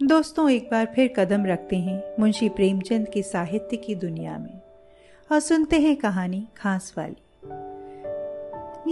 दोस्तों, 0.00 0.48
एक 0.50 0.68
बार 0.70 0.86
फिर 0.94 1.08
कदम 1.16 1.44
रखते 1.46 1.76
हैं 1.76 2.02
मुंशी 2.20 2.48
प्रेमचंद 2.48 3.08
के 3.08 3.22
साहित्य 3.22 3.76
की 3.76 3.94
दुनिया 3.94 4.38
में 4.38 4.60
और 5.30 5.40
सुनते 5.40 5.78
हैं 5.80 5.94
कहानी 5.96 6.46
खास 6.56 6.92
वाली। 6.98 7.16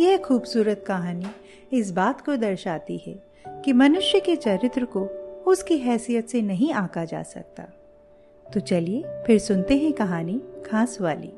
यह 0.04 0.16
खूबसूरत 0.16 0.84
कहानी 0.86 1.26
इस 1.72 1.90
बात 1.90 2.20
को 2.20 2.36
दर्शाती 2.36 2.96
है 3.06 3.14
कि 3.64 3.72
मनुष्य 3.72 4.20
के 4.20 4.36
चरित्र 4.36 4.84
को 4.84 5.04
उसकी 5.46 5.78
हैसियत 5.78 6.28
से 6.28 6.42
नहीं 6.42 6.72
आका 6.72 7.04
जा 7.04 7.22
सकता। 7.22 7.62
तो 8.46 8.60
चलिए 8.60 9.22
फिर 9.26 9.38
सुनते 9.38 9.78
हैं 9.78 9.92
कहानी 9.92 10.40
घास 10.66 11.00
वाली। 11.00 11.32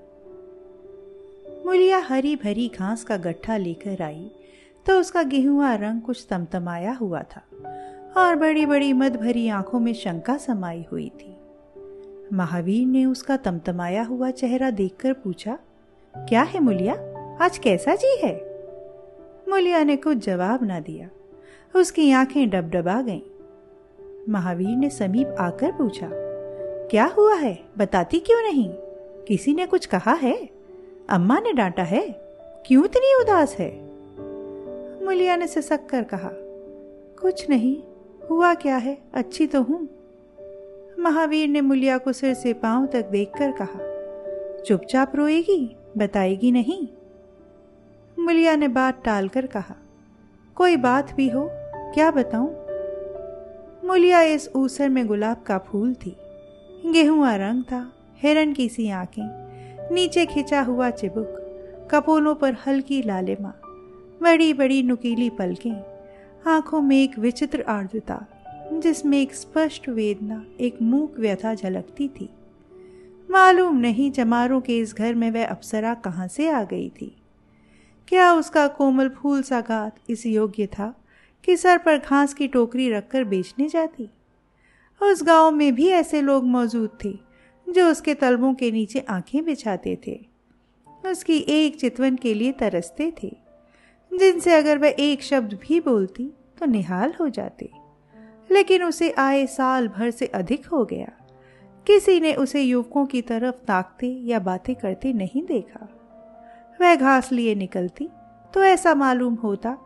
मुलिया 1.67 1.99
हरी 1.99 2.37
भरी 2.37 2.71
घास 2.79 3.05
का 3.05 3.17
गट्ठा 3.17 3.57
लेकर 3.57 4.03
आई 4.03 4.31
तो 4.87 5.01
उसका 5.01 5.23
गेहुआ 5.23 5.75
रंग 5.75 6.01
कुछ 6.03 6.27
तमतमाया 6.31 6.93
हुआ 6.93 7.23
था 7.23 7.43
और 8.17 8.37
बड़ी 8.37 8.67
बड़ी 8.67 8.93
मद 8.93 9.17
भरी 9.17 9.49
आँखों 9.49 9.81
में 9.81 9.95
शंका 9.95 10.37
समाई 10.37 10.87
हुई 10.93 11.09
थी। 11.09 11.37
महावीर 12.33 12.87
ने 12.87 13.05
उसका 13.05 13.37
तमतमाया 13.37 14.03
हुआ 14.03 14.31
चेहरा 14.31 14.71
देखकर 14.71 15.13
पूछा, 15.13 15.59
क्या 16.17 16.43
है 16.43 16.61
मुलिया? 16.61 16.95
आज 17.41 17.59
कैसा 17.59 17.95
जी 17.95 18.17
है? 18.23 18.35
मुलिया 19.49 19.85
ने 19.85 19.97
कुछ 19.97 20.19
जवाब 20.19 20.65
ना 20.65 20.81
दिया। 20.81 21.09
उसकी 21.77 22.11
आँखें 22.11 22.51
डबडबा 22.51 23.03
गईं। 23.03 23.21
महावीर 24.29 24.77
ने 24.77 24.91
समीप 24.91 25.37
आकर 25.39 25.73
पूछा, 25.73 26.11
क्या 26.91 27.05
हुआ 27.05 27.35
है? 27.35 27.59
बताती 27.79 28.21
क्यों 28.21 28.43
नहीं? 28.43 28.69
किसी 29.29 29.55
ने 29.55 29.67
कुछ 29.67 29.87
कहा 29.87 30.13
है? 30.13 30.49
अम्मा 31.09 31.41
ने 31.41 31.53
डांटा 31.53 31.83
है? 31.83 32.21
क्यों 32.67 32.85
इतनी 32.85 33.21
उदास 33.21 33.57
है? 33.59 33.71
मुलिया 35.05 35.37
ने 35.37 35.47
सिसक 35.47 35.87
कर 35.87 36.03
कहा, 36.03 36.31
कुछ 37.23 37.51
नहीं 37.51 37.83
हुआ 38.31 38.55
क्या 38.55 38.77
है? 38.77 38.99
अच्छी 39.15 39.47
तो 39.47 39.63
हूँ। 39.63 39.89
महावीर 40.99 41.49
ने 41.49 41.61
मुलिया 41.61 41.99
को 41.99 42.13
सिर 42.13 42.35
से 42.35 42.53
पाँव 42.53 42.87
तक 42.87 43.05
देखकर 43.05 43.53
कहा, 43.53 43.81
चुपचाप 44.63 45.17
रोएगी? 45.17 45.77
बताएगी 45.99 46.53
नहीं? 46.53 46.89
मुलिया 48.19 48.57
ने 48.57 48.69
बात 48.69 49.05
टालकर 49.05 49.47
कहा, 49.47 49.75
कोई 50.55 50.77
बात 50.77 51.15
भी 51.15 51.29
हो, 51.29 51.49
क्या 51.95 52.11
बताऊँ? 52.11 52.67
मुलिया 53.85 54.23
इस 54.23 54.51
ऊसर 54.57 54.89
में 54.89 55.07
गुलाब 55.07 55.43
का 55.47 55.59
फूल 55.59 55.95
थी। 55.95 56.17
गेहुआ 56.87 57.35
रंग 57.35 57.63
था, 57.63 57.93
हिरन 58.23 58.53
की 58.53 58.69
सी 58.69 58.91
आँखें, 58.91 59.45
नीचे 59.95 60.27
खिंचा 60.27 60.63
हुआ 60.63 60.91
चिबुक, 60.91 61.41
कपोलों 61.91 62.35
पर 62.35 62.57
हल्की 62.67 63.03
लालिमा 63.03 63.53
बड़ी 64.23 64.53
बड़ी 64.53 64.83
नुकीली 64.83 65.31
पलकें 65.31 65.94
आँखों 66.47 66.81
में 66.81 67.03
एक 67.03 67.19
विचित्र 67.19 67.63
आर्द्रता, 67.63 68.27
जिसमें 68.73 69.21
एक 69.21 69.35
स्पष्ट 69.35 69.89
वेदना, 69.89 70.45
एक 70.61 70.83
मूक 70.83 71.19
व्यथा 71.19 71.55
झलकती 71.55 72.09
थी। 72.09 72.29
मालूम 73.31 73.77
नहीं 73.77 74.11
जमारों 74.11 74.61
के 74.61 74.79
इस 74.79 74.95
घर 74.95 75.15
में 75.15 75.31
वह 75.31 75.47
अप्सरा 75.47 75.95
कहाँ 75.95 76.29
से 76.29 76.49
आ 76.49 76.65
गई 76.65 76.89
थी। 76.89 77.17
क्या 78.09 78.35
उसका 78.35 78.67
कोमल 78.67 79.09
फूल 79.09 79.43
सा 79.43 79.61
गात 79.61 79.97
इस 80.09 80.27
योग्य 80.27 80.67
था 80.67 81.05
कि 81.45 81.57
सर 81.57 81.79
पर 81.79 81.99
घास 81.99 82.35
की 82.35 82.49
टोकरी 82.49 82.91
रखकर 82.91 83.25
बेचने 83.25 83.69
जाती? 83.69 84.11
उस 85.03 85.23
गाँव 85.23 85.51
में 85.51 85.75
भी 85.75 85.89
ऐसे 85.89 86.21
लोग 86.21 86.45
मौजूद 86.45 86.91
थे, 87.05 87.19
जो 87.69 87.91
उसके 87.91 88.15
तलबों 88.15 88.55
के 88.55 88.71
नीचे 88.71 89.01
आँखें 89.01 89.45
बिछाते 89.45 89.99
थे। 90.07 90.27
उसकी 91.07 91.39
एक 91.39 91.81
चितवन 91.81 92.17
के 92.17 92.35
लिए 92.35 92.53
तरसते 92.53 93.13
थे। 93.23 93.44
जिनसे 94.19 94.55
अगर 94.55 94.79
वह 94.79 94.95
एक 94.99 95.23
शब्द 95.23 95.55
भी 95.55 95.81
बोलती 95.81 96.31
तो 96.59 96.67
निहाल 96.67 97.15
हो 97.21 97.29
जाती। 97.29 97.71
लेकिन 98.51 98.85
उसे 98.85 99.11
आए 99.11 99.47
साल 99.47 99.89
भर 99.89 100.11
से 100.11 100.27
अधिक 100.27 100.67
हो 100.67 100.85
गया। 100.85 101.13
किसी 101.87 102.21
ने 102.21 102.35
उसे 102.35 102.63
युवकों 102.63 103.07
की 103.07 103.23
तरफ़ 103.23 103.55
ताकते 103.55 104.07
या 104.07 104.39
बातें 104.39 104.75
करते 104.75 105.13
नहीं 105.13 105.43
देखा। 105.43 105.89
वह 106.81 106.95
घास 106.95 107.33
लिए 107.33 107.55
निकलती 107.55 108.09
तो 108.55 108.63
ऐसा 108.63 108.95
मालूम 108.95 109.35
होता, 109.35 109.79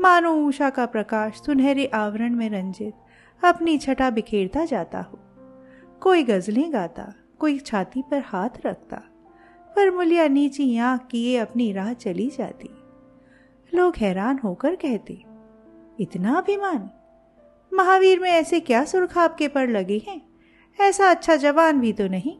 मानो 0.00 0.34
ऊषा 0.34 0.70
का 0.70 0.86
प्रकाश 0.86 1.32
सुनहरे 1.46 1.86
आवरण 1.86 2.34
में 2.34 2.50
रंजित, 2.50 2.94
अपनी 3.44 3.78
छटा 3.78 4.10
बिखेरता 4.10 4.64
जाता 4.64 5.00
हो। 5.00 5.18
कोई 6.00 6.22
गजलें 6.22 6.72
गाता, 6.72 7.14
कोई 7.38 7.58
छाती 7.58 8.02
पर 8.02 8.22
हाथ 8.26 8.48
रखता, 8.66 9.02
पर 9.76 9.90
मुलिया 9.90 10.28
नीची 10.28 10.78
आँख 10.78 11.06
किए 11.10 11.36
अपनी 11.36 11.72
राह 11.72 11.92
चली 11.92 12.30
जाती। 12.38 12.70
लोग 13.74 13.96
हैरान 13.96 14.38
होकर 14.38 14.76
कहते, 14.76 15.24
इतना 16.00 16.38
अभिमान? 16.38 16.90
महावीर 17.74 18.20
में 18.20 18.30
ऐसे 18.30 18.60
क्या 18.60 18.84
सुरखाब 18.84 19.30
आपके 19.30 19.48
पर 19.48 19.68
लगे 19.68 20.02
हैं? 20.08 20.22
ऐसा 20.80 21.10
अच्छा 21.10 21.36
जवान 21.36 21.80
भी 21.80 21.92
तो 21.92 22.08
नहीं। 22.08 22.38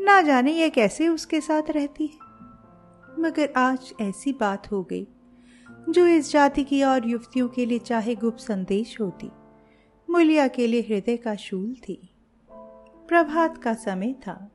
ना 0.00 0.22
जाने 0.22 0.52
ये 0.52 0.70
कैसे 0.70 1.08
उसके 1.08 1.40
साथ 1.40 1.62
रहती 1.70 2.06
है? 2.06 2.18
मगर 3.18 3.52
आज 3.56 3.94
ऐसी 4.00 4.32
बात 4.32 4.72
हो 4.72 4.82
गई, 4.82 5.06
जो 5.88 6.06
इस 6.06 6.32
जाति 6.32 6.64
की 6.64 6.82
और 6.82 7.08
युवतियों 7.08 7.48
के 7.48 7.66
लिए 7.66 7.78
चाहे 7.78 8.14
गुप्त 8.14 8.40
संदेश 8.40 9.00
होती। 9.00 9.30
मुलिया 10.10 10.48
के 10.48 10.66
लिए 10.66 10.80
हृदय 10.80 11.16
का 11.16 11.34
शूल 11.34 11.74
थी। 11.74 12.14
प्रभात 13.08 13.58
का 13.58 13.74
समय 13.74 14.12
था। 14.12 14.50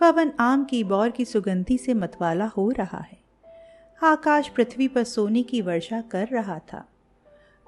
पवन 0.00 0.32
आम 0.40 0.64
की 0.64 0.84
बौर 0.84 1.10
की 1.10 1.24
सुगंधी 1.24 1.78
से 1.78 1.94
मतवाला 1.94 2.46
हो 2.46 2.70
रहा 2.70 2.98
है। 2.98 3.21
आकाश 4.02 4.48
पृथ्वी 4.48 4.88
पर 4.88 5.04
सोने 5.04 5.42
की 5.42 5.60
वर्षा 5.60 6.00
कर 6.00 6.26
रहा 6.26 6.58
था। 6.58 6.88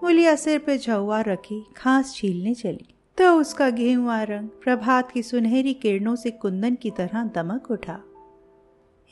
मुलिया 0.02 0.36
सिर 0.36 0.58
पर 0.58 0.76
झुआ 0.76 1.20
रखी 1.20 1.64
घास 1.76 2.14
छीलने 2.14 2.54
चली। 2.54 2.94
तो 3.18 3.40
उसका 3.40 3.70
गेहुआ 3.70 4.22
रंग 4.22 4.48
प्रभात 4.48 5.12
की 5.12 5.22
सुनहरी 5.22 5.74
किरणों 5.74 6.16
से 6.16 6.30
कुंदन 6.30 6.74
की 6.74 6.90
तरह 6.90 7.24
दमक 7.24 7.70
उठा। 7.70 8.00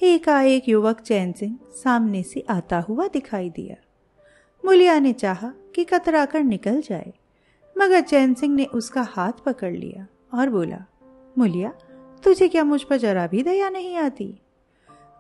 एकाएक 0.02 0.68
युवक 0.68 1.00
चैन 1.00 1.32
सिंह 1.32 1.58
सामने 1.72 2.22
से 2.22 2.44
आता 2.48 2.80
हुआ 2.80 3.08
दिखाई 3.08 3.50
दिया। 3.50 3.76
मुलिया 4.64 4.98
ने 4.98 5.12
चाहा 5.12 5.52
कि 5.74 5.84
कतरा 5.84 6.24
कर 6.24 6.40
निकल 6.40 6.80
जाए, 6.80 7.12
मगर 7.78 8.00
चैन 8.00 8.34
सिंह 8.34 8.54
ने 8.54 8.64
उसका 8.64 9.02
हाथ 9.02 9.32
पकड़ 9.32 9.72
लिया 9.72 10.06
और 10.34 10.50
बोला, 10.50 10.84
मुलिया, 11.38 11.72
तुझे 12.24 12.48
क्या 12.48 12.64
मुझ 12.64 12.82
पर 12.82 12.96
जरा 12.96 13.26
भी 13.26 13.42
दया 13.42 13.70
नहीं 13.70 13.96
आती? 13.96 14.41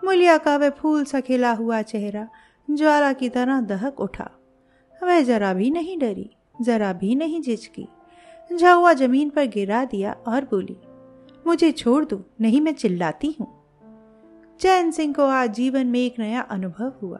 मुलिया 0.04 0.36
का 0.38 0.56
वह 0.56 0.70
फूल 0.70 1.04
सा 1.04 1.20
खिला 1.20 1.52
हुआ 1.52 1.82
चेहरा 1.82 2.28
ज्वाला 2.70 3.12
की 3.12 3.28
तरह 3.28 3.60
दहक 3.60 4.00
उठा। 4.00 4.30
वह 5.02 5.20
जरा 5.20 5.54
भी 5.54 5.70
नहीं 5.70 5.98
डरी, 5.98 6.30
जरा 6.62 6.92
भी 6.92 7.14
नहीं 7.14 7.40
झिझकी। 7.40 7.88
झाउआ 8.50 8.92
ज़मीन 8.92 9.30
पर 9.30 9.44
गिरा 9.44 9.84
दिया 9.84 10.12
और 10.26 10.44
बोली, 10.44 10.76
मुझे 11.46 11.72
छोड़ 11.72 12.04
दो, 12.04 12.24
नहीं 12.40 12.60
मैं 12.60 12.74
चिल्लाती 12.74 13.36
हूँ। 13.40 13.46
चैन 14.60 14.90
सिंह 14.90 15.14
को 15.14 15.22
आज 15.22 15.54
जीवन 15.54 15.86
में 15.86 16.00
एक 16.00 16.18
नया 16.18 16.40
अनुभव 16.40 16.92
हुआ। 17.02 17.18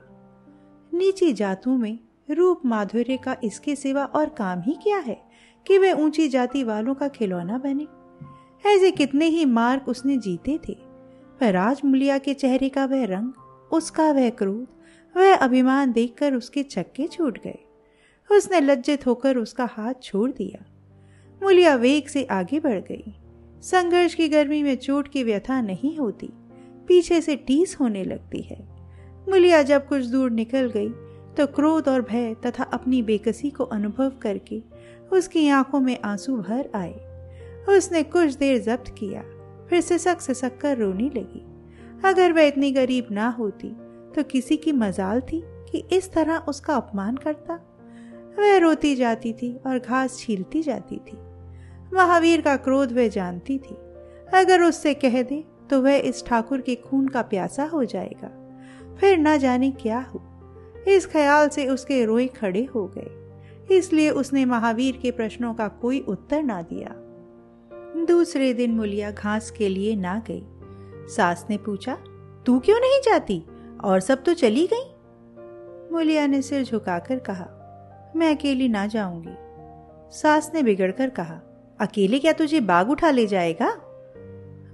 नीची 0.95 1.33
जातों 1.33 1.77
में 1.77 1.99
रूप 2.31 2.67
माधुर्य 2.67 3.17
का 3.17 3.37
इसके 3.45 3.77
सिवा 3.77 4.05
और 4.05 4.29
काम 4.29 4.61
ही 4.61 4.73
क्या 4.73 4.99
है 4.99 5.21
कि 5.67 5.79
वे 5.79 5.93
ऊँची 5.93 6.29
जाति 6.29 6.65
वालों 6.65 6.95
का 6.95 7.09
खिलौना 7.09 7.59
बने? 7.59 7.87
ऐसे 8.69 8.91
कितने 8.91 9.27
ही 9.27 9.45
मार्ग 9.45 9.89
उसने 9.89 10.17
जीते 10.17 10.59
थे। 10.69 10.92
पर 11.41 11.57
आज 11.57 11.81
मुलिया 11.85 12.19
के 12.19 12.35
चेहरे 12.35 12.69
का 12.69 12.85
वह 12.85 13.05
रंग, 13.05 13.33
उसका 13.73 14.11
वह 14.13 14.29
क्रोध, 14.31 14.67
वह 15.17 15.35
अभिमान 15.37 15.93
देखकर 15.93 16.35
उसके 16.35 16.63
चक्के 16.63 17.07
छूट 17.07 17.39
गए। 17.39 17.59
उसने 18.31 18.61
लज्जित 18.61 19.07
होकर 19.07 19.37
उसका 19.37 19.69
हाथ 19.73 19.95
छोड़ 20.03 20.31
दिया। 20.31 20.65
मुलिया 21.43 21.75
वेग 21.75 22.07
से 22.07 22.25
आगे 22.25 22.61
बढ़ 22.61 22.79
गई। 22.81 23.15
संघर्ष 23.63 24.15
की 24.15 24.29
गर्मी 24.29 24.63
में 24.63 24.75
चोट 24.77 25.09
की 25.09 25.23
व्यथा 25.25 25.61
नहीं 25.61 25.97
होती, 25.97 26.31
पीछे 26.89 27.21
से 27.21 27.37
टीस 27.37 27.77
होने 27.81 28.05
लगती 28.05 28.41
है। 28.41 28.61
मुलिया 29.29 29.63
जब 29.63 29.87
कुछ 29.89 30.05
दूर 30.05 30.31
निकल 30.31 30.71
गई 30.71 30.89
तो 31.37 31.47
क्रोध 31.47 31.89
और 31.89 32.03
भय 32.03 32.35
तथा 32.47 32.65
अपनी 32.65 33.03
बेकसी 33.03 33.51
को 33.51 33.65
अनुभव 33.65 34.11
करके 34.23 34.63
उसकी 35.13 35.49
आँखों 35.49 35.81
में 35.81 35.97
आँसू 36.05 36.37
भर 36.37 36.69
आए। 36.75 36.93
उसने 37.69 38.03
कुछ 38.03 38.33
देर 38.33 38.61
जब्त 38.63 38.95
किया। 38.99 39.23
फिर 39.73 39.81
सिसक 39.81 40.21
सिसक 40.21 40.59
कर 40.61 40.77
रोने 40.79 41.05
लगी। 41.05 41.41
अगर 42.05 42.33
वह 42.33 42.43
इतनी 42.43 42.71
गरीब 42.71 43.07
ना 43.11 43.29
होती 43.29 43.69
तो 44.15 44.23
किसी 44.23 44.57
की 44.57 44.73
मजाल 44.73 45.21
थी 45.21 45.41
कि 45.45 45.79
इस 45.93 46.13
तरह 46.13 46.39
उसका 46.39 46.75
अपमान 46.75 47.17
करता। 47.17 47.55
वह 48.39 48.57
रोती 48.57 48.95
जाती 48.97 49.33
थी 49.33 49.53
और 49.67 49.79
घास 49.79 50.19
छीलती 50.19 50.63
जाती 50.63 50.97
थी। 50.97 51.17
महावीर 51.95 52.41
का 52.41 52.57
क्रोध 52.57 52.93
वह 52.93 53.09
जानती 53.09 53.59
थी। 53.59 53.75
अगर 54.35 54.63
उससे 54.63 54.95
कह 54.95 55.23
दे 55.23 55.45
तो 55.71 55.81
वह 55.83 55.97
इस 55.97 56.25
ठाकुर 56.27 56.61
के 56.61 56.75
खून 56.75 57.09
का 57.09 57.23
प्यासा 57.23 57.65
हो 57.65 57.85
जाएगा। 57.85 58.29
फिर 59.01 59.19
न 59.19 59.39
जाने 59.39 59.71
क्या 59.71 60.01
हो। 60.01 60.23
इस 60.89 61.07
ख्याल 61.07 61.49
से 61.49 61.67
उसके 61.67 62.05
रोए 62.05 62.27
खड़े 62.27 62.65
हो 62.65 62.87
गए। 62.99 63.77
इसलिए 63.77 64.11
उसने 64.11 64.45
महावीर 64.45 64.99
के 65.03 65.11
प्रश्नों 65.11 65.55
का 65.55 65.69
कोई 65.69 66.01
उत्तर 66.01 66.43
ना 66.43 66.63
दिया। 66.63 66.95
दूसरे 67.97 68.53
दिन 68.55 68.71
मुलिया 68.71 69.11
घास 69.11 69.51
के 69.51 69.69
लिए 69.69 69.95
ना 69.97 70.23
गई। 70.31 70.43
सास 71.09 71.47
ने 71.51 71.57
पूछा, 71.57 71.95
तू 72.47 72.59
क्यों 72.59 72.79
नहीं 72.81 73.01
जाती? 73.01 73.43
और 73.85 74.01
सब 74.01 74.23
तो 74.23 74.35
चली 74.35 74.69
गई? 74.73 74.89
मुलिया 75.93 76.27
ने 76.27 76.43
सिर 76.43 76.65
झुकाकर 76.65 77.19
कहा, 77.19 77.47
मैं 78.17 78.35
अकेली 78.37 78.69
ना 78.69 78.87
जाऊँगी। 78.87 79.37
सास 80.19 80.51
ने 80.55 80.63
बिगड़कर 80.63 81.11
कहा, 81.11 81.41
अकेले 81.81 82.19
क्या 82.19 82.33
तुझे 82.33 82.61
बाग 82.61 82.91
उठा 82.91 83.11
ले 83.11 83.27
जाएगा? 83.27 83.71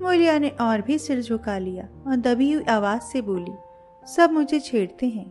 मुलिया 0.03 0.38
ने 0.38 0.49
और 0.61 0.81
भी 0.81 0.99
सिर 0.99 1.23
झुका 1.23 1.59
लिया 1.59 1.88
और 2.06 2.17
दबी 2.17 2.53
हुई 2.53 2.64
आवाज़ 2.64 3.03
से 3.03 3.23
बोली, 3.23 3.53
सब 4.06 4.32
मुझे 4.32 4.61
छेड़ते 4.61 5.06
हैं। 5.06 5.31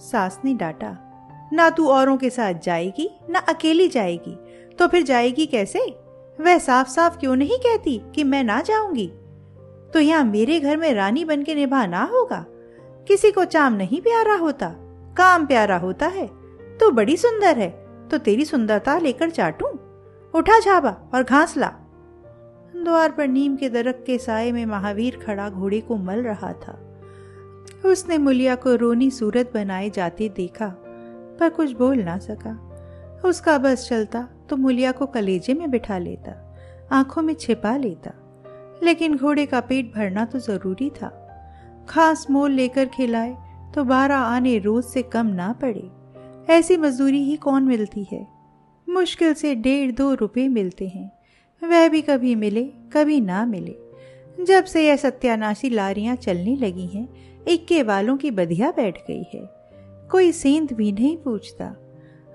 सास 0.00 0.40
ने 0.44 0.54
डांटा, 0.54 0.96
ना 1.52 1.70
तू 1.70 1.88
औरों 1.88 2.16
के 2.16 2.30
साथ 2.30 2.54
जाएगी, 2.54 3.10
ना 3.30 3.38
अकेली 3.38 3.88
जाएगी 3.88 4.38
तो 4.78 4.88
फिर 4.88 5.02
जाएगी 5.02 5.46
कैसे? 5.46 6.05
वह 6.40 6.58
साफ़ 6.58 6.88
साफ़ 6.88 7.18
क्यों 7.18 7.36
नहीं 7.36 7.58
कहती 7.58 8.02
कि 8.14 8.24
मैं 8.24 8.44
ना 8.44 8.60
जाऊँगी? 8.60 9.12
तो 9.92 9.98
यहाँ 9.98 10.24
मेरे 10.24 10.60
घर 10.60 10.76
में 10.76 10.94
रानी 10.94 11.24
बन 11.24 11.42
के 11.42 11.54
निभाना 11.54 12.04
होगा? 12.04 12.46
किसी 13.08 13.32
को 13.32 13.44
चाम 13.44 13.72
नहीं 13.72 14.00
प्यारा 14.00 14.34
होता। 14.34 14.74
काम 15.16 15.46
प्यारा 15.46 15.76
होता 15.76 16.06
है। 16.06 16.26
तू 16.78 16.90
बड़ी 16.90 17.16
सुंदर 17.16 17.58
है। 17.58 17.86
तो 18.08 18.18
तेरी 18.18 18.44
सुंदरता 18.44 18.98
लेकर 18.98 19.30
चाटू? 19.30 19.66
उठा 20.38 20.60
झाबा 20.60 21.10
और 21.14 21.22
घास 21.22 21.56
ला। 21.56 21.74
द्वार 22.76 23.12
पर 23.12 23.28
नीम 23.28 23.56
के 23.56 23.68
दरख 23.68 24.04
के 24.06 24.18
साय 24.18 24.52
में 24.52 24.66
महावीर 24.66 25.18
खड़ा 25.26 25.50
घोड़े 25.50 25.80
को 25.80 25.96
मल 25.96 26.22
रहा 26.22 26.52
था। 26.52 26.82
उसने 27.84 28.18
मुलिया 28.18 28.54
को 28.54 28.74
रोनी 28.74 29.10
सूरत 29.10 29.50
बनाए 29.54 29.90
जाते 29.90 30.28
देखा, 30.28 30.66
पर 31.40 31.50
कुछ 31.50 31.72
बोल 31.72 31.98
ना 31.98 32.18
सका। 32.18 32.65
उसका 33.26 33.58
बस 33.58 33.88
चलता 33.88 34.28
तो 34.50 34.56
मुलिया 34.56 34.92
को 34.92 35.06
कलेजे 35.06 35.54
में 35.54 35.70
बिठा 35.70 35.98
लेता, 35.98 36.56
आँखों 36.92 37.22
में 37.22 37.34
छिपा 37.34 37.76
लेता। 37.76 38.10
लेकिन 38.82 39.16
घोड़े 39.16 39.46
का 39.46 39.60
पेट 39.60 39.94
भरना 39.94 40.24
तो 40.24 40.38
ज़रूरी 40.38 40.90
था। 40.90 41.22
खास 41.88 42.26
मोल 42.30 42.52
लेकर 42.52 42.86
खिलाए 42.86 43.36
तो 43.74 43.84
बारह 43.84 44.16
आने 44.16 44.58
रोज 44.58 44.84
से 44.84 45.02
कम 45.02 45.26
ना 45.26 45.52
पड़े। 45.52 45.90
ऐसी 46.52 46.76
मजदूरी 46.76 47.22
ही 47.24 47.36
कौन 47.36 47.62
मिलती 47.62 48.06
है? 48.12 48.26
मुश्किल 48.88 49.34
से 49.34 49.54
डेढ़ 49.54 49.92
दो 49.92 50.14
रुपए 50.14 50.48
मिलते 50.48 50.88
हैं। 50.88 51.12
वह 51.62 51.88
भी 51.88 52.02
कभी 52.02 52.34
मिले, 52.34 52.64
कभी 52.64 53.20
ना 53.20 53.44
मिले। 53.46 53.74
जब 54.44 54.64
से 54.64 54.86
यह 54.86 54.96
सत्यानाशी 54.96 55.70
लारियाँ 55.70 56.16
चलने 56.16 56.56
लगी 56.56 56.86
हैं, 56.86 57.08
इक्के 57.48 57.82
वालों 57.82 58.16
की 58.16 58.30
बधिया 58.30 58.70
बैठ 58.70 58.98
गई 58.98 59.24
है। 59.34 59.48
कोई 60.10 60.32
सेंध 60.32 60.72
भी 60.72 60.92
नहीं 60.92 61.16
पूछता। 61.16 61.74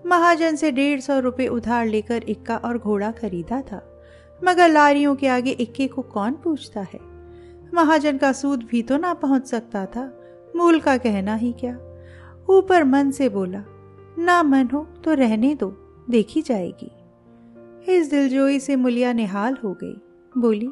महाजन 0.06 0.56
से 0.56 0.72
डेढ़ 0.72 1.00
सौ 1.00 1.20
रुपये 1.20 1.48
उधार 1.48 1.86
लेकर 1.86 2.24
इक्का 2.24 2.58
और 2.58 2.78
घोड़ा 2.78 3.12
खरीदा 3.12 3.62
था, 3.62 3.82
मगर 4.42 4.70
लारियों 4.70 5.16
के 5.16 5.28
आगे 5.28 5.52
इक्के 5.52 5.88
को 5.88 6.02
कौन 6.02 6.34
पूछता 6.34 6.82
है? 6.82 7.00
महाजन 7.74 8.18
का 8.18 8.32
सूद 8.32 8.64
भी 8.64 8.82
तो 8.82 8.98
ना 8.98 9.14
पहुँच 9.14 9.48
सकता 9.48 9.86
था, 9.86 10.12
मूल 10.56 10.80
का 10.80 10.98
कहना 10.98 11.36
ही 11.36 11.52
क्या? 11.60 11.74
ऊपर 12.50 12.84
मन 12.84 13.12
से 13.12 13.30
बोला, 13.30 13.64
ना 14.20 14.42
मन 14.44 14.70
हो 14.74 14.88
तो 15.04 15.14
रहने 15.14 15.54
दो, 15.56 15.70
देखी 16.10 16.42
जाएगी। 16.42 16.92
इस 17.94 18.10
दिलजोई 18.10 18.60
से 18.60 18.76
मुलिया 18.76 19.14
निहाल 19.14 19.58
हो 19.64 19.74
गई, 19.74 19.96
बोली, 20.38 20.70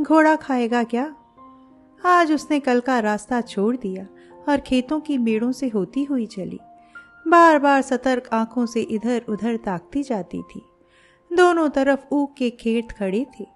घोड़ा 0.00 0.34
खाएगा 0.36 0.82
क्या? 0.84 1.14
आज 2.06 2.32
उसने 2.32 2.60
कल 2.60 2.80
का 2.80 2.98
रास्ता 2.98 3.40
छोड़ 3.40 3.76
दिया 3.76 4.06
और 4.48 4.60
खेतों 4.60 5.00
की 5.00 5.18
मेड़ों 5.18 5.52
से 5.52 5.68
होती 5.68 6.04
हुई 6.04 6.26
चली। 6.26 6.58
बार 7.30 7.58
बार 7.58 7.82
सतर्क 7.82 8.30
आँखों 8.32 8.66
से 8.66 8.80
इधर 8.80 9.24
उधर 9.28 9.56
ताकती 9.56 10.02
जाती 10.02 10.42
थी। 10.42 10.62
दोनों 11.32 11.68
तरफ़ 11.68 12.00
ऊक 12.12 12.34
के 12.34 12.50
खेत 12.50 12.92
खड़े 12.92 13.26
थे। 13.40 13.46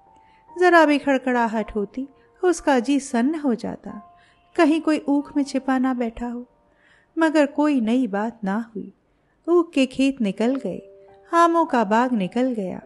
जरा 0.60 0.86
भी 0.86 0.98
खड़खड़ाहट 0.98 1.74
होती, 1.74 2.08
उसका 2.44 2.78
जी 2.78 3.00
सन्न 3.00 3.34
हो 3.34 3.54
जाता। 3.54 4.16
कहीं 4.56 4.80
कोई 4.80 4.98
ऊख 5.08 5.36
में 5.36 5.44
छिपा 5.44 5.78
ना 5.78 5.94
बैठा 5.94 6.26
हो। 6.26 6.46
मगर 7.18 7.46
कोई 7.46 7.80
नई 7.80 8.06
बात 8.06 8.40
ना 8.44 8.70
हुई। 8.76 8.92
ऊख 9.48 9.72
के 9.72 9.86
खेत 9.86 10.20
निकल 10.20 10.54
गए। 10.54 11.06
आमों 11.34 11.66
का 11.66 11.84
बाग 11.84 12.12
निकल 12.12 12.52
गया। 12.52 12.82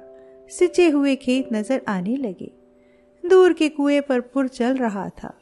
सिंचे 0.51 0.89
हुए 0.89 1.17
खेत 1.17 1.49
नज़र 1.53 1.83
आने 1.89 2.17
लगे। 2.17 2.53
दूर 3.29 3.53
के 3.53 3.69
कुएँ 3.69 4.01
पर 4.01 4.21
पुर 4.21 4.49
चल 4.49 4.77
रहा 4.77 5.09
था। 5.09 5.39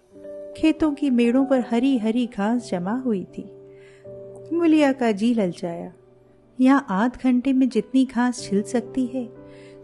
खेतों 0.56 0.92
की 0.94 1.10
मेड़ों 1.10 1.46
पर 1.46 1.64
हरी 1.70 1.98
हरी 1.98 2.26
घास 2.26 2.68
जमा 2.70 2.92
हुई 2.92 3.24
थी। 3.24 3.55
मुलिया 4.52 4.92
का 4.92 5.10
जी 5.12 5.32
ललचाया 5.34 5.92
यहाँ 6.58 6.86
आध 6.90 7.16
घंटे 7.24 7.52
में 7.52 7.68
जितनी 7.68 8.04
घास 8.04 8.42
छिल 8.42 8.62
सकती 8.62 9.06
है, 9.06 9.28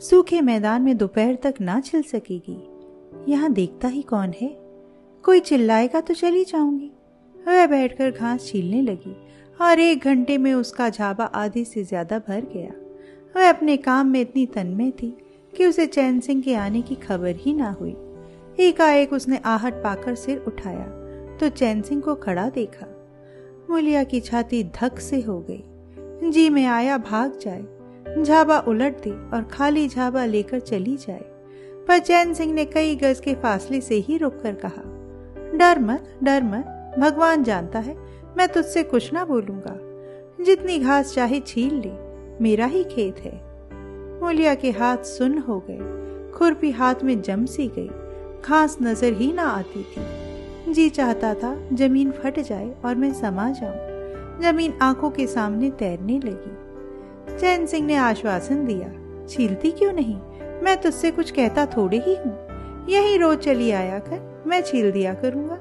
सूखे 0.02 0.40
मैदान 0.40 0.82
में 0.82 0.96
दोपहर 0.96 1.34
तक 1.42 1.54
ना 1.60 1.80
छिल 1.80 2.02
सकेगी। 2.02 3.32
यहाँ 3.32 3.52
देखता 3.52 3.88
ही 3.88 4.02
कौन 4.02 4.32
है? 4.40 4.48
कोई 5.24 5.40
चिल्लाएगा 5.40 6.00
तो 6.00 6.14
चली 6.14 6.44
जाऊँगी। 6.44 6.90
वह 7.34 7.66
बैठकर 7.66 8.10
घास 8.10 8.46
छीलने 8.46 8.82
लगी 8.82 9.16
और 9.60 9.80
एक 9.80 10.04
घंटे 10.04 10.38
में 10.38 10.52
उसका 10.54 10.88
झाबा 10.88 11.24
आधे 11.24 11.64
से 11.64 11.84
ज़्यादा 11.84 12.18
भर 12.18 12.46
गया। 12.54 12.72
वह 13.34 13.48
अपने 13.48 13.76
काम 13.78 14.06
में 14.06 14.20
इतनी 14.20 14.46
तन्मय 14.46 14.90
थी 14.92 15.14
कि 15.52 15.66
उसे 15.66 15.86
चैन 15.88 16.20
सिंह 16.20 16.42
के 16.42 16.54
आने 16.54 16.82
की 16.82 16.94
खबर 16.98 17.36
ही 17.36 17.54
ना 17.54 17.70
हुई। 17.72 17.96
एकाएक 18.60 19.12
उसने 19.12 19.40
आहट 19.46 19.82
पाकर 19.82 20.14
सिर 20.14 20.38
उठाया 20.38 20.86
तो 21.38 21.48
चैन 21.50 21.82
सिंह 21.82 22.00
को 22.00 22.14
खड़ा 22.14 22.48
देखा। 22.50 22.86
मुलिया 23.72 24.02
की 24.04 24.20
छाती 24.20 24.62
धक 24.64 24.98
से 24.98 25.20
हो 25.20 25.38
गई। 25.40 26.30
जी 26.30 26.48
में 26.50 26.64
आया 26.66 26.96
भाग 26.98 27.38
जाए। 27.42 28.22
झाबा 28.22 28.58
उलट 28.58 29.02
दे 29.02 29.10
और 29.10 29.42
खाली 29.42 29.88
झाबा 29.88 30.24
लेकर 30.24 30.60
चली 30.60 30.96
जाए। 30.96 31.22
पर 31.88 31.98
चैन 31.98 32.34
सिंह 32.34 32.52
ने 32.52 32.64
कई 32.64 32.96
गज 32.96 33.20
के 33.20 33.34
फासले 33.34 33.80
से 33.80 33.94
ही 33.94 34.16
रुककर 34.16 34.54
कहा, 34.54 34.82
डर 35.58 35.78
मत 35.78 36.19
डर 36.24 36.42
मत। 36.42 36.94
भगवान 36.98 37.44
जानता 37.44 37.78
है, 37.78 37.96
मैं 38.38 38.48
तुझसे 38.48 38.82
कुछ 38.82 39.12
ना 39.12 39.24
बोलूँगा। 39.24 39.76
जितनी 40.44 40.78
घास 40.78 41.14
चाहे 41.14 41.40
छील 41.40 41.74
ले, 41.74 41.92
मेरा 42.44 42.66
ही 42.66 42.84
खेत 42.84 43.19
है। 43.19 43.34
मुलिया 44.22 44.54
के 44.54 44.70
हाथ 44.70 44.98
सुन 44.98 45.38
हो 45.38 45.62
गए। 45.70 46.30
खुरपी 46.32 46.70
हाथ 46.70 47.02
में 47.04 47.20
जम 47.22 47.44
सी 47.46 47.69
गई। 47.69 47.88
घास 48.44 48.76
नज़र 48.82 49.12
ही 49.12 49.32
ना 49.32 49.42
आती 49.42 49.82
थी। 49.82 50.31
जी 50.72 50.88
चाहता 50.88 51.34
था, 51.34 51.69
ज़मीन 51.72 52.10
फट 52.12 52.38
जाए 52.40 52.74
और 52.84 52.94
मैं 52.94 53.12
समा 53.12 53.50
जाऊँ। 53.50 54.40
ज़मीन 54.42 54.72
आँखों 54.82 55.10
के 55.10 55.26
सामने 55.26 55.70
तैरने 55.70 56.19
लगी। 56.19 57.38
चैन 57.38 57.66
सिंह 57.66 57.86
ने 57.86 57.96
आश्वासन 57.96 58.64
दिया, 58.66 58.92
छीलती 59.28 59.70
क्यों 59.70 59.92
नहीं? 59.92 60.16
मैं 60.62 60.76
तुझसे 60.80 61.10
कुछ 61.10 61.30
कहता 61.30 61.66
थोड़े 61.66 61.98
ही 61.98 62.14
हूँ। 62.14 62.86
यही 62.88 63.16
रोज 63.16 63.38
चली 63.38 63.70
आया 63.70 63.98
कर, 63.98 64.44
मैं 64.46 64.62
छील 64.62 64.90
दिया 64.92 65.14
करूँगा। 65.14 65.58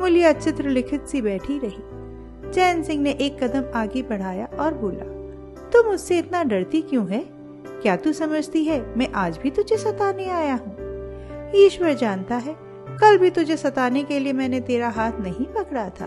मुलिया 0.00 0.32
चित्र 0.32 0.68
लिखित 0.68 1.06
सी 1.06 1.22
बैठी 1.22 1.58
रही। 1.58 2.50
चैन 2.52 2.82
सिंह 2.82 3.02
ने 3.02 3.10
एक 3.10 3.42
कदम 3.44 3.64
आगे 3.74 4.02
बढ़ाया 4.02 4.48
और 4.60 4.74
बोला, 4.74 5.04
तुम 5.70 5.86
मुझसे 5.86 6.18
इतना 6.18 6.42
डरती 6.44 6.82
क्यों 6.82 7.08
है? 7.08 7.24
क्या 7.82 7.96
तू 7.96 8.12
समझती 8.12 8.64
है, 8.64 8.94
मैं 8.98 9.08
आज 9.14 9.38
भी 9.38 9.50
तुझे 9.50 9.76
सताने 9.76 10.28
आया 10.28 10.54
हूँ? 10.54 10.76
ईश्वर 11.56 11.94
जानता 11.94 12.36
है 12.36 12.69
कल 12.96 13.18
भी 13.18 13.30
तुझे 13.30 13.56
सताने 13.56 14.02
के 14.02 14.18
लिए 14.18 14.32
मैंने 14.32 14.60
तेरा 14.60 14.88
हाथ 14.88 15.20
नहीं 15.20 15.46
पकड़ा 15.46 15.88
था। 15.90 16.06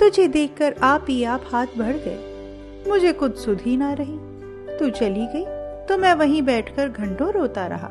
तुझे 0.00 0.26
देखकर 0.28 0.74
आप 0.82 1.06
ही 1.08 1.22
आप 1.24 1.44
हाथ 1.52 1.66
बढ़ 1.78 1.96
गए। 1.96 2.84
मुझे 2.88 3.12
कुछ 3.12 3.38
सुध 3.38 3.60
ही 3.60 3.76
ना 3.76 3.92
रही। 3.92 4.18
तू 4.78 4.90
चली 4.90 5.26
गई 5.26 5.44
तो 5.86 5.96
मैं 5.98 6.14
वहीं 6.14 6.42
बैठकर 6.42 6.88
घंटों 6.88 7.32
रोता 7.32 7.66
रहा। 7.66 7.90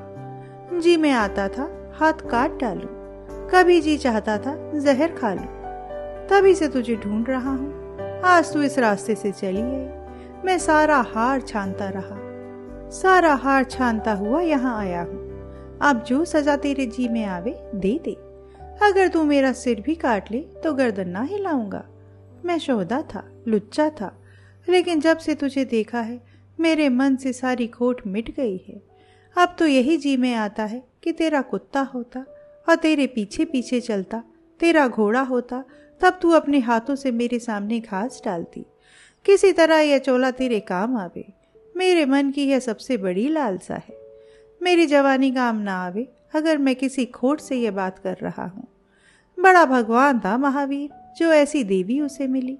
जी 0.79 0.95
मैं 0.97 1.11
आता 1.11 1.47
था, 1.47 1.69
हाथ 1.95 2.29
काट 2.29 2.59
डालू। 2.59 2.87
कभी 3.51 3.79
जी 3.81 3.97
चाहता 3.97 4.37
था, 4.37 4.55
जहर 4.75 5.11
खा 5.11 5.33
लू। 5.33 5.45
तभी 6.29 6.53
से 6.55 6.67
तुझे 6.67 6.95
ढूंढ 6.95 7.29
रहा 7.29 7.51
हूँ। 7.51 8.21
आज 8.25 8.53
तू 8.53 8.61
इस 8.61 8.79
रास्ते 8.79 9.15
से 9.15 9.31
चली 9.31 9.61
आई 9.61 9.87
मैं 10.45 10.57
सारा 10.57 10.97
हार 11.15 11.41
छानता 11.41 11.89
रहा। 11.89 12.17
सारा 12.91 13.33
हार 13.35 13.63
छानता 13.63 14.13
हुआ 14.13 14.41
यहाँ 14.41 14.77
आया 14.79 15.01
हूँ। 15.01 15.16
अब 15.81 16.03
जो 16.03 16.25
सजा 16.25 16.55
तेरे 16.55 16.85
जी 16.85 17.07
में 17.07 17.25
आवे, 17.25 17.71
दे 17.75 17.99
दे। 18.05 18.11
अगर 18.85 19.07
तू 19.07 19.23
मेरा 19.23 19.53
सिर 19.53 19.81
भी 19.81 19.95
काट 19.95 20.31
ले 20.31 20.39
तो 20.39 20.73
गर्दन 20.73 21.09
ना 21.09 21.21
हिलाऊँगा। 21.21 21.85
मैं 22.45 22.59
शोदा 22.59 23.01
था, 23.01 23.43
लुच्चा 23.47 23.89
था। 23.89 24.23
लेकिन 24.69 24.99
जब 24.99 25.17
से 25.17 25.35
तुझे 25.35 25.65
देखा 25.65 26.01
है, 26.01 26.23
मेरे 26.59 26.89
मन 26.89 27.15
से 27.15 27.33
सारी 27.33 27.67
खोट 27.67 28.07
मिट 28.07 28.35
गई 28.35 28.65
है। 28.67 28.81
अब 29.37 29.55
तो 29.59 29.67
यही 29.67 29.97
जी 29.97 30.17
में 30.17 30.33
आता 30.33 30.63
है 30.63 30.83
कि 31.03 31.11
तेरा 31.11 31.41
कुत्ता 31.41 31.81
होता 31.81 32.25
और 32.69 32.75
तेरे 32.75 33.07
पीछे 33.07 33.45
पीछे 33.45 33.81
चलता, 33.81 34.23
तेरा 34.59 34.87
घोड़ा 34.87 35.21
होता, 35.21 35.63
तब 36.01 36.19
तू 36.21 36.31
अपने 36.31 36.59
हाथों 36.59 36.95
से 36.95 37.11
मेरे 37.11 37.39
सामने 37.39 37.79
घास 37.79 38.21
डालती। 38.25 38.65
किसी 39.25 39.51
तरह 39.51 39.77
यह 39.77 39.97
चोला 39.97 40.31
तेरे 40.31 40.59
काम 40.59 40.97
आवे। 40.97 41.33
मेरे 41.77 42.05
मन 42.05 42.31
की 42.31 42.45
यह 42.45 42.59
सबसे 42.59 42.97
बड़ी 42.97 43.29
लालसा 43.29 43.75
है। 43.75 43.96
मेरी 44.61 44.85
जवानी 44.85 45.31
काम 45.31 45.57
ना 45.57 45.75
आवे, 45.77 46.07
अगर 46.35 46.57
मैं 46.57 46.75
किसी 46.75 47.05
खोट 47.05 47.39
से 47.39 47.55
यह 47.55 47.71
बात 47.71 47.99
कर 47.99 48.17
रहा 48.21 48.45
हूँ। 48.45 48.67
बड़ा 49.37 49.65
भगवान 49.65 50.19
था 50.19 50.37
महावीर, 50.37 50.89
जो 51.17 51.31
ऐसी 51.33 51.63
देवी 51.63 51.99
उसे 52.01 52.27
मिली। 52.27 52.57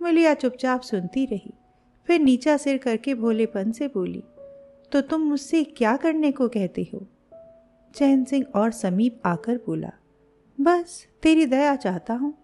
मुलिया 0.00 0.34
चुपचाप 0.34 0.80
सुनती 0.80 1.24
रही, 1.26 1.52
फिर 2.08 2.20
नीचा 2.20 2.56
सिर 2.56 2.78
करके 2.78 3.14
भोलेपन 3.14 3.72
से 3.72 3.88
बोली 3.88 4.22
तो 4.92 5.00
तुम 5.00 5.20
मुझसे 5.20 5.62
क्या 5.66 5.96
करने 5.96 6.30
को 6.32 6.48
कहते 6.48 6.88
हो? 6.94 7.06
चैन 7.94 8.24
सिंह 8.24 8.44
और 8.54 8.70
समीप 8.70 9.20
आकर 9.26 9.56
बोला, 9.56 9.92
बस, 10.58 11.06
तेरी 11.22 11.46
दया 11.46 11.76
चाहता 11.76 12.14
हूँ। 12.14 12.34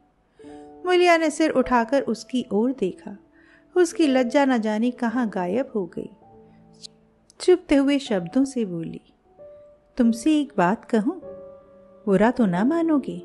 मुलिया 0.86 1.16
ने 1.16 1.30
सिर 1.30 1.50
उठाकर 1.50 2.02
उसकी 2.02 2.44
ओर 2.52 2.72
देखा। 2.72 3.16
उसकी 3.74 4.06
लज्जा 4.06 4.44
न 4.44 4.58
जाने 4.58 4.90
कहाँ 4.90 5.28
गायब 5.28 5.72
हो 5.74 5.84
गई। 5.86 6.10
चुपते 7.40 7.74
हुए 7.74 7.98
शब्दों 7.98 8.44
से 8.44 8.64
बोली, 8.64 9.00
तुमसे 9.96 10.40
एक 10.40 10.52
बात 10.56 10.84
कहूँ? 10.84 11.20
बुरा 12.06 12.30
तो 12.30 12.46
ना 12.46 12.64
मानोगे? 12.64 13.18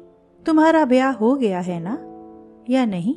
तुम्हारा 0.45 0.85
ब्याह 0.85 1.11
हो 1.11 1.33
गया 1.35 1.59
है 1.59 1.79
ना? 1.79 1.93
या 2.69 2.85
नहीं? 2.85 3.15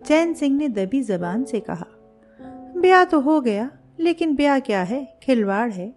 चैन 0.00 0.34
सिंह 0.34 0.56
ने 0.56 0.68
दबी 0.68 1.02
जबान 1.02 1.44
से 1.44 1.60
कहा, 1.60 1.86
ब्याह 2.76 3.04
तो 3.04 3.20
हो 3.20 3.40
गया, 3.40 3.70
लेकिन 4.00 4.34
ब्याह 4.36 4.58
क्या 4.58 4.82
है? 4.82 5.18
खिलवाड़ 5.22 5.70
है। 5.72 5.94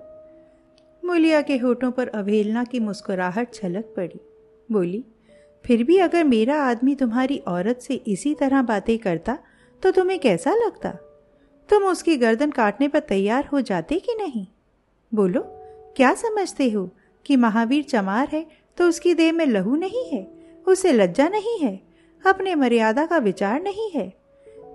मुलिया 1.03 1.41
के 1.41 1.57
होठों 1.57 1.91
पर 1.91 2.07
अवहेलना 2.07 2.63
की 2.63 2.79
मुस्कुराहट 2.79 3.53
छलक 3.53 3.93
पड़ी। 3.97 4.19
बोली, 4.71 5.05
फिर 5.65 5.83
भी 5.83 5.97
अगर 5.97 6.23
मेरा 6.23 6.61
आदमी 6.63 6.95
तुम्हारी 6.95 7.37
औरत 7.37 7.79
से 7.79 7.93
इसी 7.93 8.33
तरह 8.33 8.61
बातें 8.61 8.97
करता 8.97 9.37
तो 9.83 9.91
तुम्हें 9.91 10.19
कैसा 10.19 10.53
लगता? 10.55 10.97
तुम 11.69 11.83
उसकी 11.83 12.17
गर्दन 12.17 12.51
काटने 12.51 12.87
पर 12.87 12.99
तैयार 12.99 13.45
हो 13.45 13.61
जाते 13.61 13.95
कि 13.95 14.13
नहीं? 14.13 14.47
बोलो, 15.13 15.41
क्या 15.95 16.13
समझते 16.13 16.69
हो 16.69 16.89
कि 17.25 17.35
महावीर 17.35 17.83
चमार 17.83 18.27
है 18.27 18.47
तो 18.77 18.87
उसकी 18.87 19.13
देह 19.13 19.33
में 19.33 19.45
लहू 19.45 19.75
नहीं 19.75 20.09
है? 20.09 20.27
उसे 20.67 20.91
लज्जा 20.91 21.29
नहीं 21.29 21.59
है? 21.59 21.79
अपने 22.25 22.55
मर्यादा 22.55 23.05
का 23.05 23.17
विचार 23.17 23.61
नहीं 23.61 23.91
है? 23.91 24.13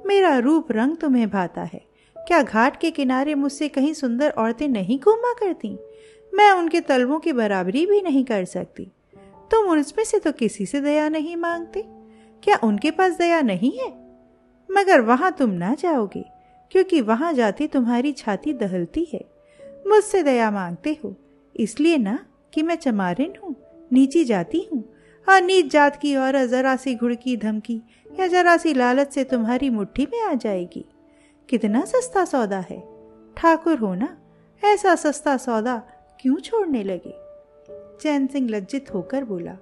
मेरा 0.07 0.39
रूप 0.39 0.73
रंग 0.73 0.97
तुम्हें 0.97 1.31
भाता 1.31 1.63
है। 1.63 1.81
क्या 2.19 2.43
घाट 2.43 2.81
के 2.81 2.91
किनारे 2.91 3.35
मुझसे 3.35 3.69
कहीं 3.69 3.93
सुंदर 3.93 4.31
औरतें 4.31 4.69
नहीं 4.69 5.01
घूमा 5.01 5.33
करती? 5.33 5.79
मैं 6.35 6.51
उनके 6.51 6.81
तलवों 6.81 7.19
की 7.19 7.33
बराबरी 7.33 7.87
भी 7.87 8.01
नहीं 8.01 8.25
कर 8.25 8.45
सकती। 8.45 8.93
तुम 9.51 9.65
उनमें 9.65 10.05
से 10.05 10.19
तो 10.19 10.33
किसी 10.33 10.67
से 10.67 10.81
दया 10.81 11.09
नहीं 11.09 11.37
मांगते? 11.37 11.85
क्या 12.43 12.59
उनके 12.65 12.91
पास 12.91 13.13
दया 13.13 13.41
नहीं 13.41 13.79
है? 13.79 13.89
मगर 14.71 15.01
वहाँ 15.01 15.33
तुम 15.33 15.51
ना 15.51 15.75
जाओगे। 15.75 16.34
क्योंकि 16.75 17.00
वहाँ 17.00 17.33
जाते 17.33 17.66
तुम्हारी 17.66 18.12
छाती 18.12 18.52
दहलती 18.52 19.07
है। 19.12 19.21
मुझसे 19.87 20.23
दया 20.23 20.50
मांगते 20.50 20.97
हो, 21.04 21.14
इसलिए 21.54 21.99
ना 21.99 22.19
कि 22.54 22.62
मैं 22.62 22.76
चमारिन 22.76 23.35
हूँ, 23.43 23.54
नीची 23.93 24.25
जाती 24.25 24.66
हूँ 24.73 24.83
हाँ 25.26 25.40
नीच 25.40 25.71
जात 25.73 25.97
की 25.97 26.14
औरत 26.16 26.49
जरा 26.49 26.75
सी 26.76 26.95
घुड़की 26.95 27.37
धमकी 27.37 27.81
या 28.21 28.26
जरा 28.26 28.57
सी 28.57 28.73
लालच 28.75 29.12
से 29.12 29.25
तुम्हारी 29.25 29.71
मुट्ठी 29.71 30.07
में 30.12 30.21
आ 30.23 30.33
जाएगी। 30.35 30.85
कितना 31.49 31.85
सस्ता 31.85 32.25
सौदा 32.25 32.59
है। 32.61 32.81
ठाकुर 33.37 33.78
हो 33.78 33.95
ना, 33.95 34.09
ऐसा 34.62 34.95
सस्ता 34.95 35.37
सौदा 35.37 35.76
क्यों 36.21 36.37
छोड़ने 36.37 36.83
लगे? 36.83 37.14
चैन 38.00 38.26
सिंह 38.26 38.50
लज्जित 38.50 38.93
होकर 38.95 39.25
बोला, 39.25 39.57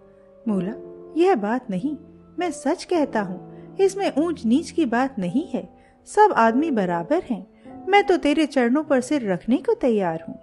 मूला, 0.47 0.75
यह 1.17 1.35
बात 1.35 1.71
नहीं, 1.71 1.97
मैं 2.39 2.51
सच 2.51 2.85
कहता 2.85 3.21
हूँ, 3.21 3.77
इसमें 3.81 4.13
ऊंच 4.19 4.45
नीच 4.45 4.71
की 4.71 4.87
बात 4.87 5.19
नहीं 5.19 5.47
है। 5.49 5.82
सब 6.09 6.33
आदमी 6.37 6.71
बराबर 6.71 7.23
हैं। 7.23 7.47
मैं 7.89 8.03
तो 8.07 8.17
तेरे 8.17 8.47
चरणों 8.47 8.83
पर 8.85 9.01
सिर 9.01 9.31
रखने 9.31 9.57
को 9.59 9.75
तैयार 9.75 10.25
हूँ। 10.29 10.39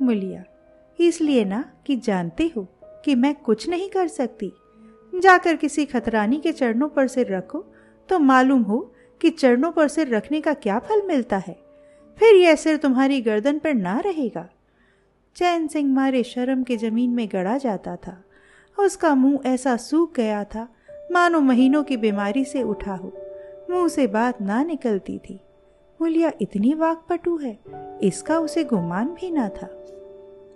मुलिया, 0.00 0.42
इसलिए 0.98 1.44
ना 1.44 1.64
कि 1.86 1.96
जानते 1.96 2.50
हो 2.56 2.66
कि 3.04 3.14
मैं 3.14 3.34
कुछ 3.34 3.68
नहीं 3.68 3.88
कर 3.90 4.08
सकती। 4.08 4.52
जाकर 5.12 5.56
किसी 5.56 5.84
खतरानी 5.84 6.38
के 6.38 6.52
चरणों 6.52 6.88
पर 6.88 7.08
सिर 7.08 7.34
रखो 7.34 7.64
तो 8.08 8.18
मालूम 8.18 8.62
हो 8.62 8.78
कि 9.20 9.30
चरणों 9.30 9.70
पर 9.72 9.88
सिर 9.88 10.14
रखने 10.14 10.40
का 10.40 10.54
क्या 10.54 10.78
फल 10.78 11.06
मिलता 11.06 11.36
है। 11.38 11.56
फिर 12.18 12.36
यह 12.36 12.54
सिर 12.54 12.76
तुम्हारी 12.76 13.20
गर्दन 13.20 13.58
पर 13.58 13.74
ना 13.74 13.98
रहेगा। 13.98 14.48
चैन 15.36 15.66
सिंह 15.68 15.92
मारे 15.94 16.22
शर्म 16.24 16.62
के 16.62 16.76
ज़मीन 16.76 17.10
में 17.10 17.28
गड़ा 17.32 17.56
जाता 17.58 17.96
था। 17.96 18.22
उसका 18.78 19.14
मुँह 19.14 19.48
ऐसा 19.48 19.76
सूख 19.76 20.14
गया 20.14 20.44
था, 20.44 20.68
मानो 21.12 21.40
महीनों 21.40 21.82
की 21.82 21.96
बीमारी 21.96 22.44
से 22.44 22.62
उठा 22.62 22.94
हो। 22.94 23.12
मुँह 23.70 23.88
से 23.88 24.06
बात 24.06 24.40
ना 24.42 24.62
निकलती 24.62 25.18
थी। 25.18 25.38
मुलिया 26.00 26.32
इतनी 26.40 26.74
वाकपटू 26.74 27.36
है, 27.36 27.58
इसका 28.02 28.38
उसे 28.38 28.64
गुमान 28.64 29.08
भी 29.08 29.30
ना 29.30 29.48
था। 29.48 29.68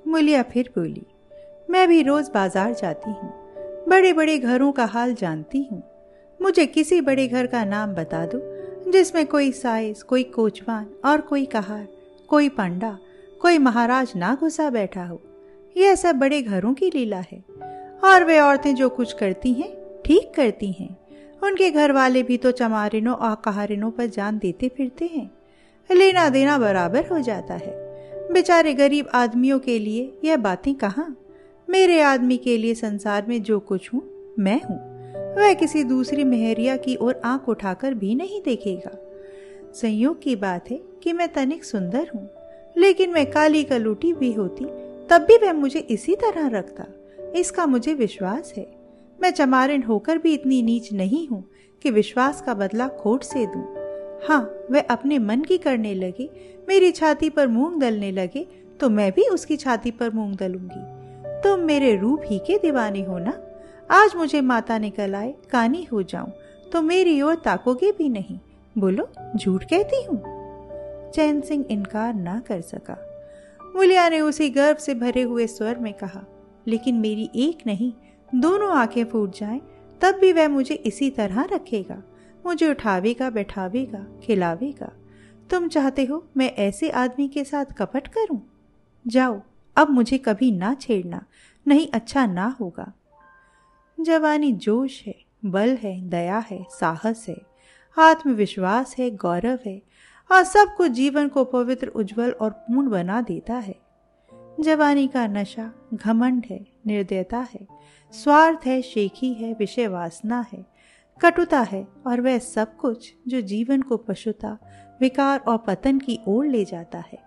मुलिया 0.06 0.42
फिर 0.42 0.70
बोली, 0.78 1.06
मैं 1.70 1.88
भी 1.88 2.02
रोज 2.02 2.30
बाज़ार 2.34 2.72
जाती 2.74 3.10
हूँ 3.10 3.32
बड़े 3.88 4.12
बड़े 4.12 4.38
घरों 4.38 4.72
का 4.72 4.84
हाल 4.84 5.14
जानती 5.14 5.62
हूँ। 5.72 5.82
मुझे 6.42 6.66
किसी 6.66 7.00
बड़े 7.00 7.26
घर 7.28 7.46
का 7.46 7.64
नाम 7.64 7.94
बता 7.94 8.26
दो, 8.26 8.40
जिसमें 8.90 9.26
कोई 9.26 9.52
साइज़ 9.52 10.04
कोई 10.04 10.22
कोचवान 10.22 10.86
और 11.04 11.20
कोई 11.20 11.44
कहार, 11.46 11.86
कोई 12.28 12.48
पंडा, 12.48 12.98
कोई 13.42 13.58
महाराज 13.58 14.12
ना 14.16 14.34
घुसा 14.40 14.70
बैठा 14.70 15.04
हो। 15.04 15.20
यह 15.76 15.94
सब 15.94 16.16
बड़े 16.16 16.42
घरों 16.42 16.74
की 16.74 16.90
लीला 16.94 17.20
है। 17.32 17.44
और 18.04 18.24
वे 18.24 18.40
औरतें 18.40 18.74
जो 18.74 18.88
कुछ 18.88 19.12
करती 19.12 19.52
हैं, 19.52 20.02
ठीक 20.02 20.34
करती 20.34 20.72
हैं। 20.72 21.03
उनके 21.44 21.70
घर 21.70 21.92
वाले 21.92 22.22
भी 22.22 22.36
तो 22.36 22.50
चमारिनों 22.50 23.14
और 23.14 23.34
कहारिनों 23.34 23.90
पर 23.90 24.06
जान 24.06 24.38
देते 24.38 24.68
फिरते 24.68 25.04
हैं। 25.04 25.30
लेना 25.90 26.28
देना 26.28 26.58
बराबर 26.58 27.06
हो 27.06 27.20
जाता 27.20 27.54
है। 27.54 27.72
बेचारे 28.32 28.74
गरीब 28.74 29.08
आदमियों 29.14 29.58
के 29.58 29.78
लिए 29.78 30.12
यह 30.24 30.36
बातें 30.36 30.74
कहाँ? 30.74 31.16
मेरे 31.68 32.00
आदमी 32.00 32.36
के 32.36 32.56
लिए 32.58 32.74
संसार 32.74 33.26
में 33.28 33.42
जो 33.42 33.58
कुछ 33.60 33.92
हूँ, 33.94 34.02
मैं 34.38 34.60
हूँ। 34.62 34.78
वह 35.36 35.52
किसी 35.54 35.84
दूसरी 35.84 36.24
मेहरिया 36.24 36.76
की 36.76 36.96
ओर 36.96 37.20
आँख 37.24 37.48
उठाकर 37.48 37.94
भी 37.94 38.14
नहीं 38.14 38.40
देखेगा। 38.42 38.96
संयोग 39.74 40.22
की 40.22 40.36
बात 40.36 40.70
है 40.70 40.80
कि 41.02 41.12
मैं 41.12 41.32
तनिक 41.32 41.64
सुंदर 41.64 42.10
हूँ, 42.14 42.28
लेकिन 42.76 43.10
मैं 43.10 43.30
काली 43.30 43.64
कलूटी 43.64 44.12
भी 44.12 44.32
होती, 44.32 44.64
तब 45.08 45.26
भी 45.28 45.36
वह 45.36 45.52
मुझे 45.52 45.80
इसी 45.80 46.14
तरह 46.14 46.48
रखता। 46.48 46.86
इसका 47.36 47.66
मुझे 47.66 47.94
विश्वास 47.94 48.54
है। 48.56 48.73
मैं 49.24 49.30
चमारिन 49.30 49.82
होकर 49.82 50.18
भी 50.18 50.32
इतनी 50.34 50.60
नीच 50.62 50.92
नहीं 50.92 51.26
हूँ 51.28 51.42
कि 51.82 51.90
विश्वास 51.90 52.40
का 52.42 52.54
बदला 52.54 52.88
खोट 52.96 53.22
से 53.22 53.44
दूँ। 53.46 53.62
हाँ 54.28 54.40
वह 54.70 54.84
अपने 54.90 55.18
मन 55.18 55.42
की 55.42 55.56
करने 55.58 55.94
लगे, 55.94 56.28
मेरी 56.68 56.90
छाती 56.92 57.30
पर 57.30 57.46
मूंग 57.46 57.80
दलने 57.80 58.10
लगे 58.12 58.46
तो 58.80 58.90
मैं 58.90 59.10
भी 59.12 59.22
उसकी 59.28 59.56
छाती 59.56 59.90
पर 59.90 60.10
मूंग 60.10 60.36
दलूँगी। 60.36 60.82
तुम 61.40 61.56
तो 61.56 61.56
मेरे 61.56 61.96
रूप 61.96 62.22
ही 62.26 62.38
के 62.38 62.58
दीवाने 62.58 63.02
हो 63.02 63.18
ना? 63.18 63.32
आज 63.90 64.16
मुझे 64.16 64.40
माता 64.40 64.78
निकल 64.78 65.14
आए, 65.14 65.34
कानी 65.50 65.82
हो 65.84 66.02
जाऊँ 66.02 66.32
तो 66.72 66.82
मेरी 66.82 67.20
ओर 67.22 67.34
ताकोगे 67.34 67.92
भी 67.92 68.08
नहीं। 68.08 68.38
बोलो, 68.78 69.08
झूठ 69.36 69.64
कहती 69.64 70.04
हूँ? 70.04 70.22
चैन 71.10 71.40
सिंह 71.40 71.64
इनकार 71.70 72.14
ना 72.14 72.40
कर 72.48 72.60
सका। 72.60 73.02
मुलिया 73.76 74.08
ने 74.08 74.20
उसी 74.20 74.50
गर्व 74.50 74.76
से 74.76 74.94
भरे 74.94 75.22
हुए 75.22 75.46
स्वर 75.46 75.78
में 75.78 75.92
कहा, 75.94 76.26
लेकिन 76.68 76.94
मेरी 76.94 77.30
एक 77.36 77.66
नहीं 77.66 77.92
दोनों 78.34 78.76
आँखें 78.76 79.04
फूट 79.04 79.36
जाएँ, 79.36 79.60
तब 80.00 80.14
भी 80.14 80.32
वह 80.32 80.48
मुझे 80.48 80.74
इसी 80.74 81.10
तरह 81.10 81.42
रखेगा, 81.42 82.02
मुझे 82.46 82.70
उठावेगा, 82.70 83.30
बैठावेगा, 83.30 84.06
खिलावेगा। 84.22 84.92
तुम 85.50 85.68
चाहते 85.68 86.04
हो 86.04 86.28
मैं 86.36 86.52
ऐसे 86.52 86.90
आदमी 86.90 87.28
के 87.28 87.44
साथ 87.44 87.64
कपट 87.64 88.08
करूँ? 88.08 88.42
जाओ, 89.06 89.42
अब 89.76 89.90
मुझे 89.90 90.18
कभी 90.18 90.52
ना 90.52 90.74
छेड़ना, 90.74 91.24
नहीं 91.68 91.88
अच्छा 91.94 92.26
ना 92.26 92.56
होगा। 92.60 92.92
जवानी 94.00 94.52
जोश 94.52 95.02
है, 95.06 95.14
बल 95.44 95.76
है, 95.76 96.08
दया 96.08 96.38
है, 96.38 96.66
साहस 96.70 97.26
है, 97.28 97.40
आत्मविश्वास 97.98 98.96
है, 98.98 99.10
गौरव 99.10 99.58
है, 99.66 99.82
और 100.32 100.44
सब 100.44 100.74
कुछ 100.76 100.90
जीवन 100.90 101.28
को 101.28 101.44
पवित्र, 101.44 101.86
उज्जवल 101.86 102.30
और 102.30 102.50
पूर्ण 102.50 102.90
बना 102.90 103.20
देता 103.20 103.54
है। 103.54 103.76
जवानी 104.60 105.08
का 105.08 105.26
नशा 105.26 105.72
घमंड 105.94 106.46
है, 106.50 106.66
निर्दयता 106.86 107.38
है 107.38 107.73
स्वार्थ 108.14 108.66
है, 108.66 108.82
शेखी 108.82 109.32
है, 109.34 109.52
विषय 109.52 109.86
वासना 109.86 110.46
है। 110.52 110.64
कटुता 111.20 111.60
है 111.60 111.86
और 112.06 112.20
वह 112.20 112.38
सब 112.38 112.76
कुछ 112.76 113.14
जो 113.28 113.40
जीवन 113.40 113.82
को 113.82 113.96
पशुता, 113.96 114.58
विकार 115.00 115.38
और 115.38 115.58
पतन 115.58 115.98
की 115.98 116.18
ओर 116.28 116.46
ले 116.46 116.64
जाता 116.64 116.98
है। 116.98 117.18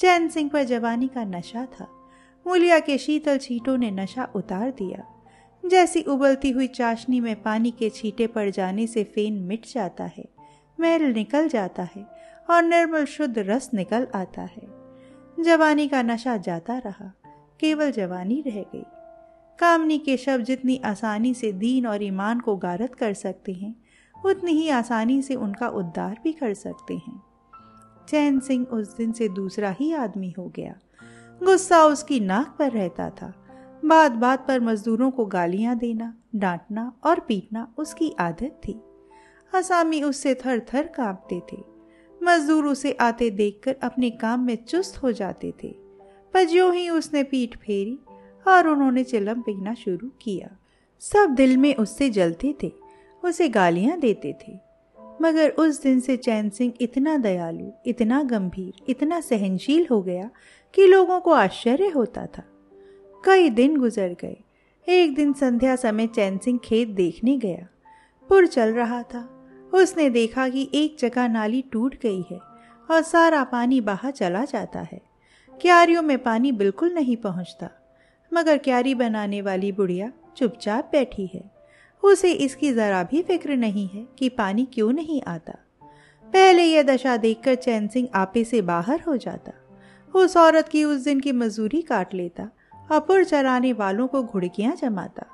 चैन 0.00 0.28
सिंह 0.28 0.50
पर 0.50 0.64
जवानी 0.64 1.08
का 1.08 1.24
नशा 1.24 1.66
था। 1.66 1.88
मूलिया 2.46 2.78
के 2.78 2.98
शीतल 2.98 3.38
छीटों 3.38 3.76
ने 3.76 3.90
नशा 3.90 4.28
उतार 4.34 4.70
दिया। 4.70 5.04
जैसी 5.64 6.02
उबलती 6.02 6.50
हुई 6.50 6.66
चाशनी 6.66 7.20
में 7.20 7.42
पानी 7.42 7.70
के 7.70 7.90
छीटे 7.90 8.26
पड़ 8.26 8.50
जाने 8.50 8.86
से 8.86 9.04
फेन 9.04 9.42
मिट 9.42 9.66
जाता 9.74 10.04
है, 10.04 10.24
मैल 10.80 11.02
निकल 11.02 11.48
जाता 11.48 11.88
है 11.96 12.06
और 12.50 12.62
निर्मल 12.62 13.04
शुद्ध 13.04 13.38
रस 13.38 13.70
निकल 13.74 14.06
आता 14.14 14.42
है। 14.42 14.66
जवानी 15.40 15.88
का 15.88 16.02
नशा 16.02 16.36
जाता 16.36 16.78
रहा, 16.78 17.12
केवल 17.60 17.90
जवानी 17.90 18.42
रह 18.46 18.62
गई। 18.62 18.84
कामनी 19.58 19.98
के 19.98 20.16
शब्द 20.16 20.44
जितनी 20.44 20.80
आसानी 20.84 21.34
से 21.34 21.52
दीन 21.52 21.86
और 21.86 22.02
ईमान 22.02 22.40
को 22.40 22.56
गारत 22.56 22.94
कर 22.94 23.14
सकते 23.14 23.52
हैं, 23.52 23.76
उतनी 24.24 24.52
ही 24.52 24.68
आसानी 24.68 25.22
से 25.22 25.34
उनका 25.34 25.68
उद्धार 25.68 26.20
भी 26.24 26.32
कर 26.32 26.54
सकते 26.54 26.94
हैं। 26.94 27.22
चैन 28.08 28.40
सिंह 28.40 28.66
उस 28.66 28.96
दिन 28.96 29.12
से 29.12 29.28
दूसरा 29.28 29.70
ही 29.70 29.92
आदमी 29.92 30.34
हो 30.38 30.52
गया। 30.56 30.78
गुस्सा 31.42 31.84
उसकी 31.84 32.20
नाक 32.20 32.56
पर 32.58 32.70
रहता 32.70 33.10
था। 33.10 33.34
बात 33.84 34.12
बात 34.12 34.48
पर 34.48 34.60
मजदूरों 34.60 35.10
को 35.10 35.26
गालियाँ 35.26 35.78
देना, 35.78 36.16
डांटना 36.36 36.92
और 37.04 37.20
पीटना 37.20 37.74
उसकी 37.78 38.14
आदत 38.18 38.60
थी। 38.68 38.80
हसामी 39.54 40.02
उससे 40.02 40.34
थर 40.34 40.66
थर 40.74 40.86
कांपते 40.86 41.42
थे। 41.52 41.64
मजदूर 42.22 42.66
उसे 42.66 42.92
आते 42.92 43.30
देखकर 43.30 43.76
अपने 43.82 44.10
काम 44.10 44.40
में 44.40 44.64
चुस्त 44.64 45.02
हो 45.02 45.12
जाते 45.12 45.54
थे। 45.64 45.74
पर 46.34 46.44
जो 46.44 46.70
ही 46.70 46.88
उसने 46.90 47.22
पीठ 47.22 47.58
फेरी 47.58 47.98
और 48.48 48.68
उन्होंने 48.68 49.04
चिलम 49.04 49.40
पीना 49.40 49.74
शुरू 49.74 50.08
किया। 50.22 50.56
सब 51.00 51.30
दिल 51.30 51.56
में 51.56 51.74
उससे 51.74 52.10
जलते 52.10 52.54
थे, 52.62 52.72
उसे 53.24 53.48
गालियाँ 53.48 53.98
देते 53.98 54.32
थे। 54.32 54.58
मगर 55.22 55.50
उस 55.50 55.82
दिन 55.82 56.00
से 56.00 56.16
चैन 56.16 56.50
सिंह 56.50 56.72
इतना 56.80 57.16
दयालु, 57.16 57.70
इतना 57.86 58.22
गंभीर, 58.22 58.72
इतना 58.88 59.20
सहनशील 59.20 59.86
हो 59.90 60.02
गया 60.02 60.30
कि 60.74 60.86
लोगों 60.86 61.20
को 61.20 61.32
आश्चर्य 61.32 61.88
होता 61.88 62.26
था। 62.26 62.42
कई 63.24 63.50
दिन 63.50 63.76
गुजर 63.76 64.08
गए। 64.08 64.36
एक 64.88 65.14
दिन 65.14 65.32
संध्या 65.32 65.76
समय 65.76 66.06
चैन 66.06 66.38
सिंह 66.38 66.58
खेत 66.64 66.88
देखने 66.88 67.36
गया। 67.36 67.68
पुर 68.28 68.46
चल 68.46 68.74
रहा 68.74 69.02
था। 69.02 69.32
उसने 69.74 70.10
देखा 70.10 70.48
कि 70.48 70.70
एक 70.74 70.96
जगह 70.98 71.28
नाली 71.28 71.64
टूट 71.72 71.94
गई 72.02 72.24
है 72.30 72.38
और 72.90 73.02
सारा 73.02 73.44
पानी 73.44 73.80
बाहर 73.80 74.10
चला 74.10 74.44
जाता 74.44 74.80
है। 74.80 75.00
क्यारियों 75.60 76.02
में 76.02 76.22
पानी 76.22 76.52
बिल्कुल 76.52 76.92
नहीं 76.92 77.16
पहुँचता। 77.16 77.85
मगर 78.34 78.58
क्यारी 78.58 78.94
बनाने 78.94 79.42
वाली 79.42 79.72
बुढ़िया 79.72 80.12
चुपचाप 80.36 80.88
बैठी 80.92 81.30
है। 81.34 81.50
उसे 82.04 82.32
इसकी 82.32 82.72
जरा 82.72 83.02
भी 83.02 83.22
फ़िक्र 83.22 83.56
नहीं 83.56 83.88
है 83.88 84.06
कि 84.18 84.28
पानी 84.28 84.68
क्यों 84.72 84.92
नहीं 84.92 85.22
आता। 85.22 85.52
पहले 86.32 86.62
यह 86.62 86.82
दशा 86.82 87.16
देखकर 87.16 87.54
चैन 87.54 87.88
सिंह 87.88 88.08
आपे 88.14 88.44
से 88.44 88.62
बाहर 88.62 89.00
हो 89.00 89.16
जाता। 89.16 89.52
उस 90.14 90.36
औरत 90.36 90.68
की 90.68 90.84
उस 90.84 91.04
दिन 91.04 91.20
की 91.20 91.32
मजूरी 91.32 91.82
काट 91.82 92.14
लेता, 92.14 92.50
अपुर 92.92 93.24
चराने 93.24 93.72
वालों 93.72 94.06
को 94.06 94.22
घुड़कियाँ 94.22 94.76
जमाता। 94.76 95.26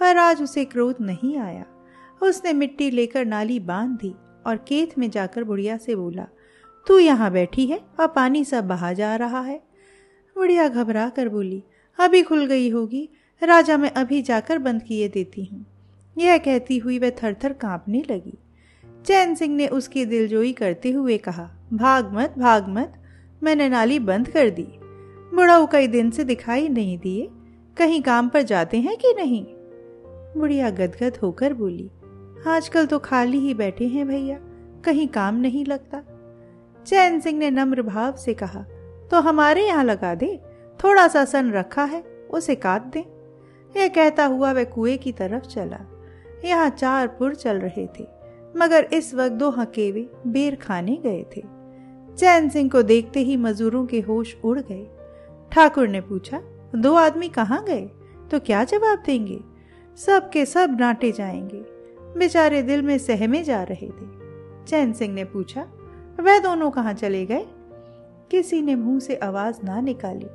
पर 0.00 0.16
आज 0.16 0.42
उसे 0.42 0.64
क्रोध 0.64 0.96
नहीं 1.00 1.38
आया। 1.38 1.64
उसने 2.22 2.52
मिट्टी 2.52 2.90
लेकर 2.90 3.24
नाली 3.24 3.60
बाँध 3.60 3.98
दी 3.98 4.14
और 4.46 4.56
केत 4.56 4.98
में 4.98 5.10
जाकर 5.10 5.44
बुढ़िया 5.44 5.76
से 5.76 5.96
बोला, 5.96 6.26
तू 6.86 6.98
यहाँ 6.98 7.30
बैठी 7.30 7.66
है 7.66 7.80
और 8.00 8.06
पानी 8.06 8.44
सब 8.44 8.68
बहा 8.68 8.92
जा 8.92 9.16
रहा 9.16 9.40
है। 9.40 9.62
बुढ़िया 10.36 10.68
घबरा 10.68 11.08
कर 11.08 11.28
बोली 11.28 11.62
अभी 11.98 12.22
खुल 12.22 12.44
गई 12.46 12.68
होगी। 12.70 13.08
राजा 13.42 13.76
मैं 13.76 13.90
अभी 13.90 14.20
जाकर 14.22 14.58
बंद 14.58 14.82
किए 14.82 15.08
देती 15.08 15.44
हूँ। 15.44 15.64
यह 16.16 16.38
कहती 16.38 16.78
हुई 16.78 16.98
वह 16.98 17.10
थर 17.22 17.34
थर 17.44 17.52
कांपने 17.52 18.02
लगी। 18.10 18.38
चैन 19.06 19.34
सिंह 19.34 19.54
ने 19.56 19.66
उसकी 19.68 20.04
दिलजोई 20.04 20.52
करते 20.52 20.90
हुए 20.90 21.16
कहा, 21.18 21.50
भाग 21.72 22.12
मत 22.14 22.34
भाग 22.38 22.68
मत। 22.68 22.94
मैंने 23.42 23.68
नाली 23.68 23.98
बंद 23.98 24.28
कर 24.28 24.50
दी। 24.50 24.66
बुढ़ाऊ 25.34 25.66
कई 25.66 25.86
दिन 25.86 26.10
से 26.10 26.24
दिखाई 26.24 26.68
नहीं 26.68 26.98
दिए। 26.98 27.28
कहीं 27.76 28.00
काम 28.02 28.28
पर 28.28 28.42
जाते 28.42 28.76
हैं 28.76 28.96
कि 28.96 29.12
नहीं? 29.16 29.44
बुढ़िया 30.36 30.70
गदगद 30.70 31.18
होकर 31.22 31.54
बोली, 31.54 31.90
आजकल 32.46 32.86
तो 32.86 32.98
खाली 32.98 33.38
ही 33.38 33.54
बैठे 33.54 33.86
हैं 33.86 34.06
भैया। 34.08 34.38
कहीं 34.84 35.06
काम 35.08 35.36
नहीं 35.36 35.64
लगता। 35.64 36.02
चैन 36.86 37.20
सिंह 37.20 37.38
ने 37.38 37.50
नम्र 37.50 37.82
भाव 37.82 38.16
से 38.16 38.34
कहा 38.34 38.64
तो 39.10 39.20
हमारे 39.20 39.66
यहाँ 39.66 39.84
लगा 39.84 40.14
दे। 40.14 40.38
थोड़ा 40.84 41.08
सा 41.08 41.24
सन 41.24 41.52
रखा 41.52 41.84
है, 41.84 42.02
उसे 42.30 42.54
काट 42.54 42.82
दे। 42.82 43.04
यह 43.76 43.88
कहता 43.88 44.24
हुआ 44.24 44.52
वह 44.52 44.64
कुएँ 44.64 44.96
की 44.96 45.12
तरफ़ 45.12 45.42
चला। 45.42 45.80
यहाँ 46.44 46.70
चार 46.70 47.06
पुर 47.08 47.34
चल 47.34 47.56
रहे 47.56 47.86
थे, 47.86 48.06
मगर 48.56 48.88
इस 48.92 49.14
वक्त 49.14 49.32
दो 49.32 49.50
हकेवे 49.50 50.10
बेर 50.26 50.56
खाने 50.56 50.96
गए 50.96 51.26
थे। 51.36 51.44
चैन 52.16 52.48
सिंह 52.48 52.70
को 52.70 52.82
देखते 52.82 53.20
ही 53.20 53.36
मजदूरों 53.36 53.86
के 53.86 54.00
होश 54.00 54.36
उड़ 54.44 54.60
गए। 54.60 54.86
ठाकुर 55.52 55.88
ने 55.88 56.00
पूछा, 56.00 56.42
दो 56.76 56.94
आदमी 56.94 57.28
कहाँ 57.28 57.64
गए? 57.64 57.90
तो 58.30 58.40
क्या 58.40 58.64
जवाब 58.64 59.02
देंगे? 59.06 59.40
सब 59.96 60.30
के 60.30 60.46
सब 60.46 60.70
डांटे 60.70 61.12
जाएँगे। 61.12 61.64
बेचारे 62.18 62.62
दिल 62.62 62.82
में 62.82 62.98
सहमे 62.98 63.42
जा 63.42 63.62
रहे 63.62 63.88
थे। 63.88 64.06
चैन 64.66 64.92
सिंह 64.92 65.14
ने 65.14 65.24
पूछा, 65.24 65.66
वह 66.20 66.38
दोनों 66.38 66.70
कहाँ 66.70 66.94
चले 66.94 67.26
गए? 67.26 67.46
किसी 68.30 68.62
ने 68.62 68.74
मुँह 68.74 69.00
से 69.00 69.16
आवाज़ 69.16 69.56
ना 69.64 69.80
निकाली। 69.80 70.26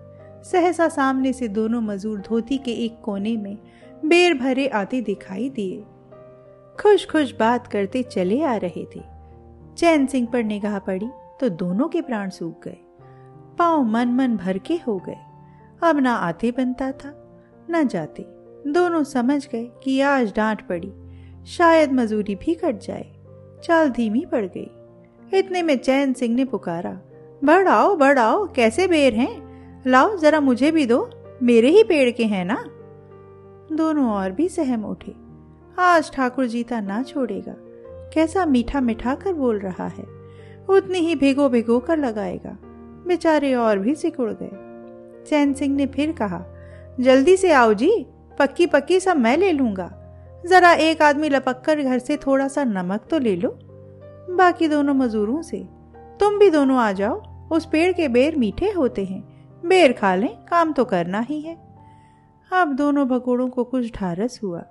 सहसा 0.43 0.87
सामने 0.89 1.33
से 1.33 1.47
दोनों 1.47 1.81
मजदूर 1.81 2.19
धोती 2.19 2.57
के 2.57 2.71
एक 2.71 3.01
कोने 3.01 3.37
में 3.37 3.57
बेर 4.05 4.33
भरे 4.33 4.67
आते 4.67 5.01
दिखाई 5.01 5.49
दिए। 5.49 5.83
खुश 6.81 7.07
खुश 7.07 7.33
बात 7.39 7.67
करते 7.67 8.03
चले 8.03 8.43
आ 8.43 8.55
रहे 8.55 8.85
थे। 8.95 9.01
चैन 9.77 10.05
सिंह 10.05 10.27
पर 10.33 10.43
निगाह 10.43 10.79
पड़ी 10.79 11.09
तो 11.39 11.49
दोनों 11.49 11.87
के 11.87 12.01
प्राण 12.01 12.29
सूख 12.29 12.63
गए। 12.65 12.77
पाँव 13.57 13.83
मन 13.83 14.07
मन 14.07 14.37
भर 14.37 14.57
के 14.57 14.75
हो 14.87 14.97
गए। 14.97 15.17
अब 15.83 15.99
ना 15.99 16.15
आते 16.15 16.51
बनता 16.51 16.91
था, 16.91 17.13
न 17.71 17.87
जाते। 17.87 18.25
दोनों 18.67 19.03
समझ 19.03 19.47
गए 19.47 19.71
कि 19.83 20.01
आज 20.01 20.33
डांट 20.35 20.61
पड़ी। 20.61 20.93
शायद 21.45 21.93
मजूरी 21.93 22.35
भी 22.35 22.55
कट 22.55 22.79
जाए। 22.79 23.13
चाल 23.63 23.89
धीमी 23.89 24.25
पड़ 24.25 24.45
गई। 24.45 24.69
इतने 25.39 25.61
में 25.61 25.77
चैन 25.77 26.13
सिंह 26.13 26.35
ने 26.35 26.45
पुकारा 26.45 26.99
बढ़ 27.43 27.67
आओ 27.67 27.95
बढ़ 27.95 28.19
आओ 28.19 28.45
कैसे 28.53 28.87
बेर 28.87 29.13
हैं? 29.13 29.50
लाओ, 29.87 30.17
जरा 30.17 30.39
मुझे 30.39 30.71
भी 30.71 30.85
दो। 30.85 31.09
मेरे 31.43 31.69
ही 31.69 31.83
पेड़ 31.83 32.11
के 32.11 32.25
हैं 32.25 32.45
ना? 32.45 32.65
दोनों 33.75 34.11
और 34.11 34.31
भी 34.31 34.49
सहम 34.49 34.85
उठे। 34.85 35.15
आज 35.79 36.11
ठाकुर 36.13 36.45
जीता 36.45 36.81
ना 36.81 37.03
छोड़ेगा। 37.03 37.55
कैसा 38.13 38.45
मीठा 38.45 38.81
मिठा 38.81 39.15
कर 39.15 39.33
बोल 39.33 39.59
रहा 39.59 39.87
है। 39.87 40.03
उतनी 40.69 40.99
ही 40.99 41.15
भिगो 41.15 41.49
भिगो 41.49 41.79
कर 41.79 41.97
लगाएगा। 41.97 42.57
बेचारे 43.07 43.53
और 43.53 43.79
भी 43.79 43.95
सिकुड़ 43.95 44.31
गए। 44.31 44.51
चैन 45.29 45.53
सिंह 45.53 45.75
ने 45.75 45.87
फिर 45.87 46.11
कहा, 46.11 46.45
जल्दी 46.99 47.37
से 47.37 47.51
आओ 47.51 47.73
जी। 47.73 48.05
पक्की 48.39 48.65
पक्की 48.65 48.99
सब 48.99 49.17
मैं 49.17 49.37
ले 49.37 49.51
लूँगा। 49.51 49.97
जरा 50.45 50.73
एक 50.73 51.01
आदमी 51.01 51.29
लपक 51.29 51.61
कर 51.65 51.81
घर 51.81 51.99
से 51.99 52.17
थोड़ा 52.17 52.47
सा 52.47 52.63
नमक 52.63 53.01
तो 53.09 53.19
ले 53.19 53.35
लो। 53.35 53.59
बाकी 54.35 54.67
दोनों 54.67 54.93
मजदूरों 54.93 55.41
से। 55.41 55.67
तुम 56.19 56.39
भी 56.39 56.49
दोनों 56.49 56.77
आ 56.77 56.91
जाओ। 56.91 57.21
उस 57.51 57.65
पेड़ 57.65 57.93
के 57.93 58.07
बेर 58.07 58.35
मीठे 58.35 58.71
होते 58.71 59.05
हैं। 59.05 59.30
बेर 59.63 59.93
खा 59.93 60.13
लें, 60.15 60.35
काम 60.45 60.71
तो 60.73 60.85
करना 60.85 61.19
ही 61.19 61.39
है। 61.41 61.55
अब 62.51 62.75
दोनों 62.75 63.07
भगोड़ों 63.07 63.47
को 63.49 63.63
कुछ 63.63 63.91
ढारस 63.93 64.39
हुआ। 64.43 64.63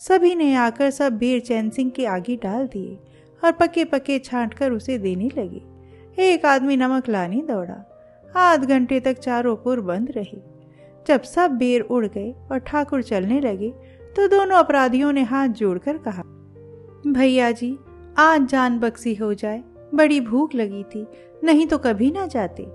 सभी 0.00 0.34
ने 0.34 0.54
आकर 0.54 0.90
सब 0.90 1.16
बेर 1.18 1.40
चैन 1.40 1.70
सिंह 1.70 1.90
के 1.90 2.06
आगे 2.06 2.36
डाल 2.36 2.66
दिए 2.66 2.98
और 3.42 3.52
पके 3.52 3.84
पके 3.84 4.18
छांट 4.18 4.54
कर 4.54 4.72
उसे 4.72 4.98
देने 4.98 5.30
लगे। 5.38 5.62
एक 6.22 6.46
आदमी 6.46 6.76
नमक 6.76 7.08
लाने 7.08 7.42
दौड़ा। 7.42 7.82
आध 8.26 8.64
घंटे 8.64 9.00
तक 9.00 9.18
चारों 9.18 9.56
पुर 9.56 9.80
बंद 9.80 10.10
रहे। 10.10 10.38
जब 11.06 11.22
सब 11.22 11.50
बेर 11.50 11.80
उड़ 11.80 12.06
गए 12.06 12.30
और 12.50 12.58
ठाकुर 12.58 13.02
चलने 13.02 13.40
लगे 13.40 13.70
तो 14.16 14.26
दोनों 14.28 14.56
अपराधियों 14.56 15.12
ने 15.12 15.22
हाथ 15.22 15.48
जोड़कर 15.50 15.98
कहा, 15.98 16.22
भैया 17.06 17.50
जी, 17.50 17.76
आज 18.18 18.46
जान 18.46 18.78
बक्सी 18.78 19.14
हो 19.14 19.32
जाए। 19.34 19.62
बड़ी 19.94 20.20
भूख 20.20 20.54
लगी 20.54 20.82
थी, 20.84 21.06
नहीं 21.44 21.66
तो 21.66 21.78
कभी 21.78 22.10
ना 22.10 22.26
जाते। 22.26 22.66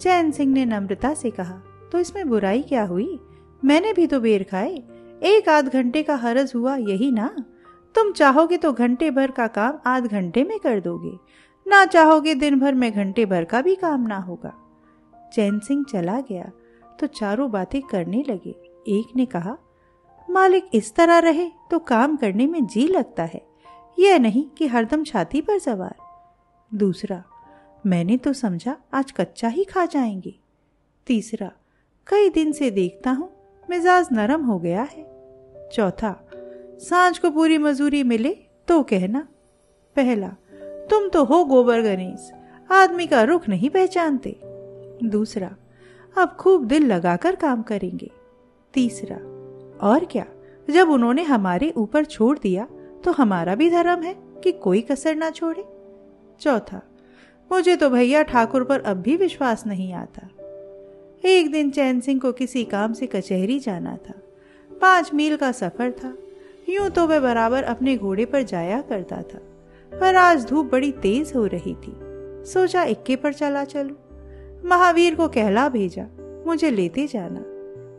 चैन 0.00 0.30
सिंह 0.30 0.52
ने 0.52 0.64
नम्रता 0.64 1.12
से 1.14 1.30
कहा 1.30 1.54
तो 1.92 1.98
इसमें 1.98 2.28
बुराई 2.28 2.62
क्या 2.62 2.82
हुई? 2.84 3.18
मैंने 3.62 3.92
भी 3.92 4.06
तो 4.06 4.20
बेर 4.20 4.42
खाए। 4.42 4.74
एक 5.22 5.48
आध 5.48 5.68
घंटे 5.68 6.02
का 6.02 6.14
हरज 6.16 6.52
हुआ 6.54 6.76
यही 6.76 7.10
ना। 7.12 7.26
तुम 7.94 8.12
चाहोगे 8.12 8.56
तो 8.56 8.72
घंटे 8.72 9.10
भर 9.10 9.30
का 9.30 9.46
काम 9.46 9.78
आध 9.86 10.06
घंटे 10.06 10.44
में 10.44 10.58
कर 10.58 10.80
दोगे। 10.80 11.12
ना 11.66 11.84
चाहोगे 11.84 12.34
दिन 12.34 12.58
भर 12.60 12.74
में 12.74 12.90
घंटे 12.92 13.26
भर 13.26 13.44
का 13.44 13.60
भी 13.62 13.74
काम 13.74 14.06
ना 14.06 14.18
होगा। 14.18 14.52
चैन 15.32 15.58
सिंह 15.58 15.84
चला 15.84 16.20
गया 16.20 16.50
तो 16.98 17.06
चारों 17.08 17.50
बातें 17.50 17.80
करने 17.82 18.24
लगे। 18.28 18.50
एक 18.90 19.16
ने 19.16 19.26
कहा, 19.26 19.56
मालिक 20.28 20.70
इस 20.74 20.94
तरह 20.94 21.18
रहे 21.18 21.48
तो 21.70 21.78
काम 21.78 22.16
करने 22.16 22.46
में 22.46 22.64
जी 22.66 22.86
लगता 22.88 23.24
है। 23.24 23.42
यह 23.98 24.18
नहीं 24.18 24.44
कि 24.48 24.66
हरदम 24.66 25.04
छाती 25.04 25.40
पर 25.40 25.58
सवार। 25.58 25.94
दूसरा 26.72 27.22
मैंने 27.86 28.16
तो 28.16 28.32
समझा 28.32 28.76
आज 28.94 29.12
कच्चा 29.12 29.48
ही 29.48 29.64
खा 29.64 29.84
जाएँगे। 29.86 30.34
तीसरा, 31.06 31.50
कई 32.06 32.28
दिन 32.30 32.52
से 32.52 32.70
देखता 32.70 33.10
हूँ 33.10 33.30
मिजाज 33.70 34.08
नरम 34.12 34.44
हो 34.44 34.58
गया 34.58 34.82
है। 34.82 35.04
चौथा, 35.72 36.12
साँझ 36.80 37.18
को 37.18 37.30
पूरी 37.30 37.58
मजूरी 37.58 38.02
मिले 38.02 38.36
तो 38.68 38.82
कहना, 38.82 39.26
पहला, 39.96 40.28
तुम 40.90 41.08
तो 41.08 41.24
हो 41.24 41.44
गोबर 41.44 41.80
गणेश, 41.80 42.30
आदमी 42.70 43.06
का 43.06 43.22
रुख 43.22 43.48
नहीं 43.48 43.70
पहचानते। 43.70 44.36
दूसरा, 45.04 45.56
अब 46.16 46.36
खूब 46.40 46.64
दिल 46.64 46.86
लगाकर 46.86 47.36
काम 47.36 47.62
करेंगे। 47.62 48.10
तीसरा, 48.74 49.16
और 49.88 50.04
क्या, 50.04 50.26
जब 50.70 50.88
उन्होंने 50.88 51.22
हमारे 51.22 51.70
ऊपर 51.70 52.04
छोड़ 52.04 52.38
दिया 52.38 52.66
तो 53.04 53.12
हमारा 53.12 53.54
भी 53.54 53.70
धर्म 53.70 54.02
है 54.02 54.14
कि 54.44 54.52
कोई 54.52 54.80
कसर 54.80 55.14
ना 55.14 55.30
छोड़े। 55.30 55.64
चौथा 56.40 56.82
मुझे 57.50 57.76
तो 57.76 57.88
भैया 57.90 58.22
ठाकुर 58.22 58.64
पर 58.64 58.80
अब 58.80 58.96
भी 58.96 59.16
विश्वास 59.16 59.66
नहीं 59.66 59.92
आता। 59.92 60.28
एक 61.24 61.50
दिन 61.52 61.70
चैन 61.70 62.00
सिंह 62.00 62.20
को 62.20 62.32
किसी 62.32 62.64
काम 62.64 62.92
से 62.92 63.06
कचहरी 63.06 63.58
जाना 63.58 63.96
था। 63.98 64.14
पाँच 64.70 65.12
मील 65.14 65.36
का 65.36 65.50
सफ़र 65.52 65.90
था। 65.92 66.12
यूँ 66.68 66.88
तो 66.90 67.06
वह 67.06 67.20
बराबर 67.20 67.62
अपने 67.62 67.96
घोड़े 67.96 68.24
पर 68.24 68.42
जाया 68.42 68.80
करता 68.80 69.16
था, 69.22 69.38
पर 69.92 70.16
आज 70.16 70.44
धूप 70.46 70.70
बड़ी 70.72 70.92
तेज 70.92 71.32
हो 71.36 71.44
रही 71.46 71.74
थी। 71.74 71.92
सोचा 72.44 72.84
इक्के 72.84 73.16
पर 73.16 73.32
चला 73.32 73.64
चलू। 73.64 73.96
महावीर 74.68 75.14
को 75.14 75.28
कहला 75.28 75.68
भेजा, 75.68 76.06
मुझे 76.46 76.70
लेते 76.70 77.06
जाना। 77.06 77.44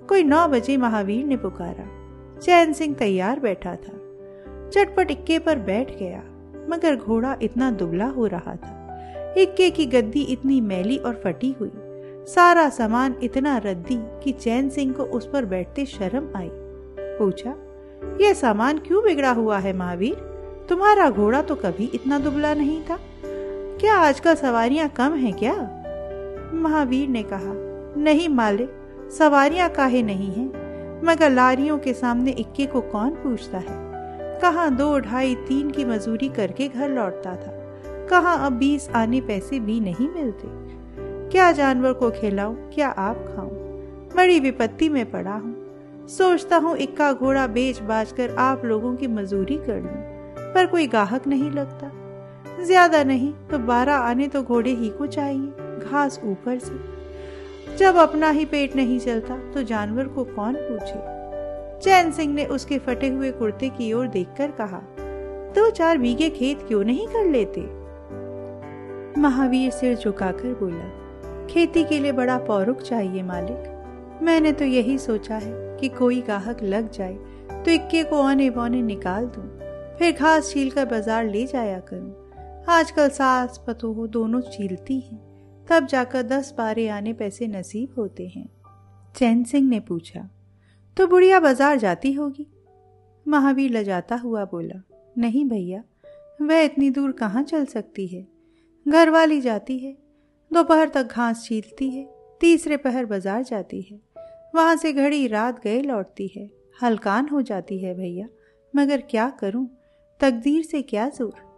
कोई 0.08 0.24
नौ 0.24 0.48
बजे 0.48 0.78
महावीर 0.78 1.26
ने 1.26 1.38
पुकारा। 1.38 1.88
चैन 2.40 2.74
सिंह 2.74 2.96
तैयार 2.96 3.40
बैठा 3.40 3.76
था। 3.76 3.98
चटपट 4.70 5.12
इक्के 5.12 5.40
पर 5.40 5.60
बैठ 5.60 5.98
गया, 6.00 6.24
मगर 6.70 6.96
घोड़ा 6.96 7.38
इतना 7.42 7.72
दुबला 7.72 8.06
हो 8.08 8.28
रहा 8.28 8.56
था। 8.56 8.78
इक्के 9.38 9.70
की 9.70 9.86
गद्दी 9.86 10.22
इतनी 10.22 10.62
मैली 10.62 10.98
और 10.98 11.22
फटी 11.24 11.56
हुई। 11.60 11.72
सारा 12.28 12.70
सामान 12.70 13.15
इतना 13.24 13.58
रद्दी 13.58 13.98
कि 14.24 14.32
चैन 14.32 14.70
सिंह 14.70 14.94
को 14.94 15.04
उस 15.04 15.30
पर 15.30 15.46
बैठते 15.46 15.86
शर्म 15.86 16.28
आई। 16.36 16.50
पूछा, 17.20 17.56
यह 18.22 18.34
सामान 18.34 18.78
क्यों 18.78 19.04
बिगड़ा 19.04 19.32
हुआ 19.32 19.58
है 19.58 19.74
महावीर? 19.74 20.15
तुम्हारा 20.70 21.10
घोड़ा 21.10 21.41
तो 21.41 21.56
कभी 21.56 21.91
इतना 21.94 22.20
दुबला 22.20 22.54
नहीं 22.54 22.82
था। 22.82 23.00
क्या 23.80 23.96
आजकल 23.96 24.36
सवारियाँ 24.36 24.89
कम 24.89 25.13
हैं 25.13 25.34
क्या? 25.34 25.54
महावीर 26.54 27.10
ने 27.10 27.24
कहा, 27.24 27.54
नहीं 28.02 28.30
मालिक, 28.30 28.70
सवारियाँ 29.17 29.70
काहे 29.70 30.04
नहीं 30.04 30.32
हैं? 30.32 31.02
मगर 31.06 31.30
लारियों 31.30 31.78
के 31.78 31.94
सामने 31.94 32.32
इक्के 32.32 32.65
को 32.65 32.82
कौन 32.82 33.10
पूछता 33.10 33.58
है? 33.58 33.80
कहा 34.39 34.70
दो 34.70 35.00
ढाई 35.00 35.36
तीन 35.36 35.72
की 35.72 35.86
मजूरी 35.86 36.30
करके 36.30 36.67
घर 36.67 36.89
लौटता 36.89 37.36
था। 37.36 37.61
कहा 38.12 38.32
अब 38.45 38.54
बीस 38.54 38.89
आने 38.89 39.19
पैसे 39.21 39.60
भी 39.60 39.80
नहीं 39.80 40.08
मिलते? 40.10 40.47
क्या 41.32 41.52
जानवर 41.52 41.93
को 41.93 42.10
खिलाऊं, 42.12 42.56
क्या 42.74 42.89
आप 42.89 43.26
खाऊं? 43.28 43.50
बड़ी 44.15 44.39
विपत्ति 44.39 44.89
में 44.89 45.12
पड़ा 45.12 45.34
हूँ। 45.34 46.08
सोचता 46.08 46.58
हूँ 46.58 46.76
इक्का 46.78 47.12
घोड़ा 47.13 47.45
बेच 47.47 47.80
बाज 47.82 48.12
कर 48.12 48.36
आप 48.39 48.65
लोगों 48.65 48.95
की 48.95 49.08
मजूरी 49.08 49.58
कर 49.58 49.80
लूँ, 49.82 50.52
पर 50.54 50.65
कोई 50.65 50.88
गाहक 50.88 51.28
नहीं 51.28 51.50
लगता। 51.52 51.91
ज़्यादा 52.65 53.04
नहीं 53.04 53.34
तो 53.52 53.60
बारह 53.60 53.95
आने 53.95 54.28
तो 54.28 54.43
घोड़े 54.43 54.71
ही 54.71 54.89
को 54.89 55.08
चाहिए, 55.08 55.52
घास 55.82 56.19
ऊपर 56.26 56.60
से। 56.60 57.78
जब 57.78 57.95
अपना 57.97 58.30
ही 58.30 58.45
पेट 58.45 58.76
नहीं 58.76 59.00
चलता 59.00 59.38
तो 59.54 59.63
जानवर 59.63 60.08
को 60.08 60.24
कौन 60.26 60.56
पूछे? 60.60 61.00
चैन 61.80 62.12
सिंह 62.12 62.34
ने 62.34 62.45
उसके 62.45 62.78
फटे 62.80 63.10
हुए 63.10 63.32
कुर्ते 63.32 63.69
की 63.69 63.93
ओर 63.93 64.08
देखकर 64.10 64.52
कहा, 64.52 64.82
दो 65.56 65.69
चार 65.69 65.97
बीघे 65.97 66.30
खेत 66.30 66.67
क्यों 66.67 66.84
नहीं 66.84 67.08
कर 67.08 67.26
लेते? 67.26 67.62
महावीर 69.17 69.71
सिर 69.71 69.95
झुकाकर 69.95 70.54
बोला, 70.54 71.47
खेती 71.47 71.84
के 71.84 72.00
लिए 72.00 72.12
बड़ा 72.12 72.38
पौरुक 72.39 72.82
चाहिए 72.82 73.24
मालिक। 73.24 74.19
मैंने 74.24 74.52
तो 74.52 74.65
यही 74.65 74.97
सोचा 74.97 75.36
है 75.36 75.78
कि 75.78 75.88
कोई 75.89 76.21
गाहक 76.21 76.63
लग 76.63 76.89
जाए 76.91 77.13
तो 77.56 77.71
इक्के 77.71 78.04
को 78.04 78.21
आने 78.21 78.50
बौने 78.50 78.82
निकाल 78.82 79.26
दूँ। 79.28 79.43
फिर 79.97 80.12
घास 80.13 80.52
छील 80.52 80.69
कर 80.71 80.86
बाज़ार 80.86 81.26
ले 81.26 81.45
जाया 81.47 81.80
करूँ। 81.84 82.65
आजकल 82.69 83.10
सास 83.10 83.63
पतोह 83.67 84.06
दोनों 84.08 84.41
चीलती 84.41 85.00
हैं। 85.00 85.19
तब 85.67 85.86
जाकर 85.88 86.24
दस 86.24 86.54
बारे 86.58 86.88
आने 86.89 87.13
पैसे 87.13 87.47
नसीब 87.50 87.95
होते 87.97 88.28
हैं। 88.28 88.47
चैन 89.15 89.43
सिंह 89.43 89.69
ने 89.69 89.80
पूछा 89.80 90.28
तो 90.97 91.08
बुढ़िया 91.08 91.39
बाज़ार 91.39 91.78
जाती 91.78 92.12
होगी? 92.13 92.47
महावीर 93.26 93.71
लजाता 93.71 94.15
हुआ 94.15 94.43
बोला, 94.45 94.82
नहीं 95.15 95.45
भैया, 95.45 95.84
वह 96.41 96.62
इतनी 96.62 96.89
दूर 96.89 97.12
कहाँ 97.12 97.43
चल 97.43 97.65
सकती 97.65 98.08
है? 98.08 98.28
घर 98.86 99.10
वाली 99.10 99.41
जाती 99.41 99.78
है। 99.80 99.96
दोपहर 100.52 100.89
तक 100.89 101.04
घास 101.04 101.44
छीलती 101.46 101.89
है। 101.89 102.08
तीसरे 102.41 102.78
पहर 102.78 103.06
बाज़ार 103.06 103.44
जाती 103.44 103.82
है। 103.82 104.00
वहाँ 104.56 104.76
से 104.76 104.91
घड़ी 104.94 105.28
रात 105.28 105.63
गए 105.63 105.82
लौटती 105.82 106.32
है। 106.38 106.50
हलकान 106.84 107.28
हो 107.30 107.41
जाती 107.41 107.78
है 107.80 107.94
भैया। 107.94 108.28
मगर 108.74 109.02
क्या 109.02 109.30
करूँ? 109.30 109.67
तकदीर 110.22 110.63
से 110.63 110.82
क्या 110.82 111.10
ज़ोर 111.10 111.50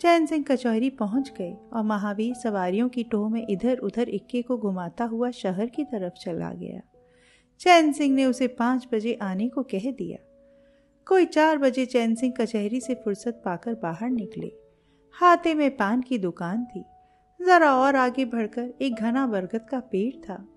चैन 0.00 0.26
सिंह 0.26 0.44
कचहरी 0.44 0.90
पहुँच 0.90 1.32
गए 1.38 1.52
और 1.72 1.82
महावीर 1.82 2.34
सवारियों 2.34 2.88
की 2.88 3.02
टोह 3.04 3.28
में 3.28 3.46
इधर 3.50 3.78
उधर 3.78 4.08
इक्के 4.08 4.42
को 4.42 4.56
घुमाता 4.56 5.04
हुआ 5.04 5.30
शहर 5.30 5.66
की 5.66 5.84
तरफ़ 5.84 6.14
चला 6.14 6.50
गया। 6.52 6.80
चैन 7.60 7.92
सिंह 7.92 8.14
ने 8.14 8.24
उसे 8.24 8.46
पाँच 8.48 8.86
बजे 8.92 9.18
आने 9.22 9.48
को 9.48 9.62
कह 9.62 9.90
दिया। 9.90 10.18
कोई 11.06 11.26
चार 11.26 11.58
बजे 11.58 11.86
चैन 11.86 12.14
सिंह 12.14 12.32
कचहरी 12.40 12.80
से 12.80 12.94
फुर्सत 12.94 13.42
पाकर 13.44 13.74
बाहर 13.74 14.10
निकले। 14.10 14.52
हाथे 15.20 15.54
में 15.54 15.76
पान 15.76 16.00
की 16.00 16.18
दुकान 16.18 16.64
थी। 16.64 16.84
जरा 17.46 17.74
और 17.74 17.96
आगे 17.96 18.24
बढ़कर 18.24 18.74
एक 18.82 18.94
घना 18.94 19.26
बरगद 19.26 19.66
का 19.70 19.80
पेड़ 19.80 20.16
था। 20.16 20.48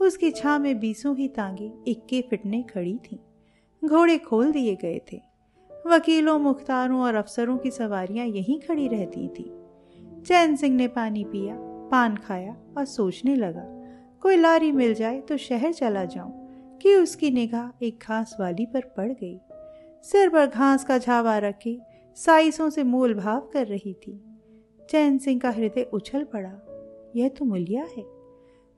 उसकी 0.00 0.30
छा 0.30 0.58
में 0.58 0.80
बीसों 0.80 1.16
ही 1.16 1.28
तांगे 1.28 1.72
इक्के 1.86 2.24
फिटने 2.30 2.62
खड़ी 2.62 2.98
थी। 2.98 3.20
घोड़े 3.84 4.18
खोल 4.18 4.52
दिए 4.52 4.74
गए 4.74 5.00
थे। 5.12 5.20
वकीलों, 5.86 6.38
मुख्तारों 6.38 7.00
और 7.00 7.14
अफसरों 7.14 7.58
की 7.58 7.70
सवारियाँ 7.70 8.26
यहीं 8.26 8.60
खड़ी 8.60 8.88
रहती 8.88 9.28
थी। 9.28 9.52
चैन 10.26 10.56
सिंह 10.56 10.76
ने 10.76 10.88
पानी 10.88 11.24
पिया, 11.24 11.56
पान 11.60 12.16
खाया 12.16 12.56
और 12.78 12.84
सोचने 12.84 13.34
लगा, 13.34 13.64
कोई 14.20 14.36
लारी 14.36 14.72
मिल 14.72 14.94
जाए 14.94 15.20
तो 15.20 15.36
शहर 15.36 15.72
चला 15.72 16.04
जाऊँ। 16.04 16.46
कि 16.82 16.94
उसकी 16.94 17.30
निगाह 17.30 17.84
एक 17.84 18.04
घास 18.08 18.36
वाली 18.40 18.66
पर 18.66 18.80
पड़ 18.80 19.12
गई। 19.12 19.40
सिर 20.02 20.28
पर 20.28 20.46
घास 20.46 20.84
का 20.84 20.98
झावा 20.98 21.38
रखे 21.38 21.80
साइसों 22.16 22.70
से 22.70 22.82
मोल 22.82 23.14
भाव 23.14 23.50
कर 23.52 23.66
रही 23.66 23.94
थी। 23.94 24.24
चैन 24.90 25.18
सिंह 25.18 25.40
का 25.40 25.50
हृदय 25.50 25.90
उछल 25.92 26.24
पड़ा। 26.24 26.52
यह 27.16 27.28
तो 27.28 27.44
मुलिया 27.44 27.84
है। 27.84 28.02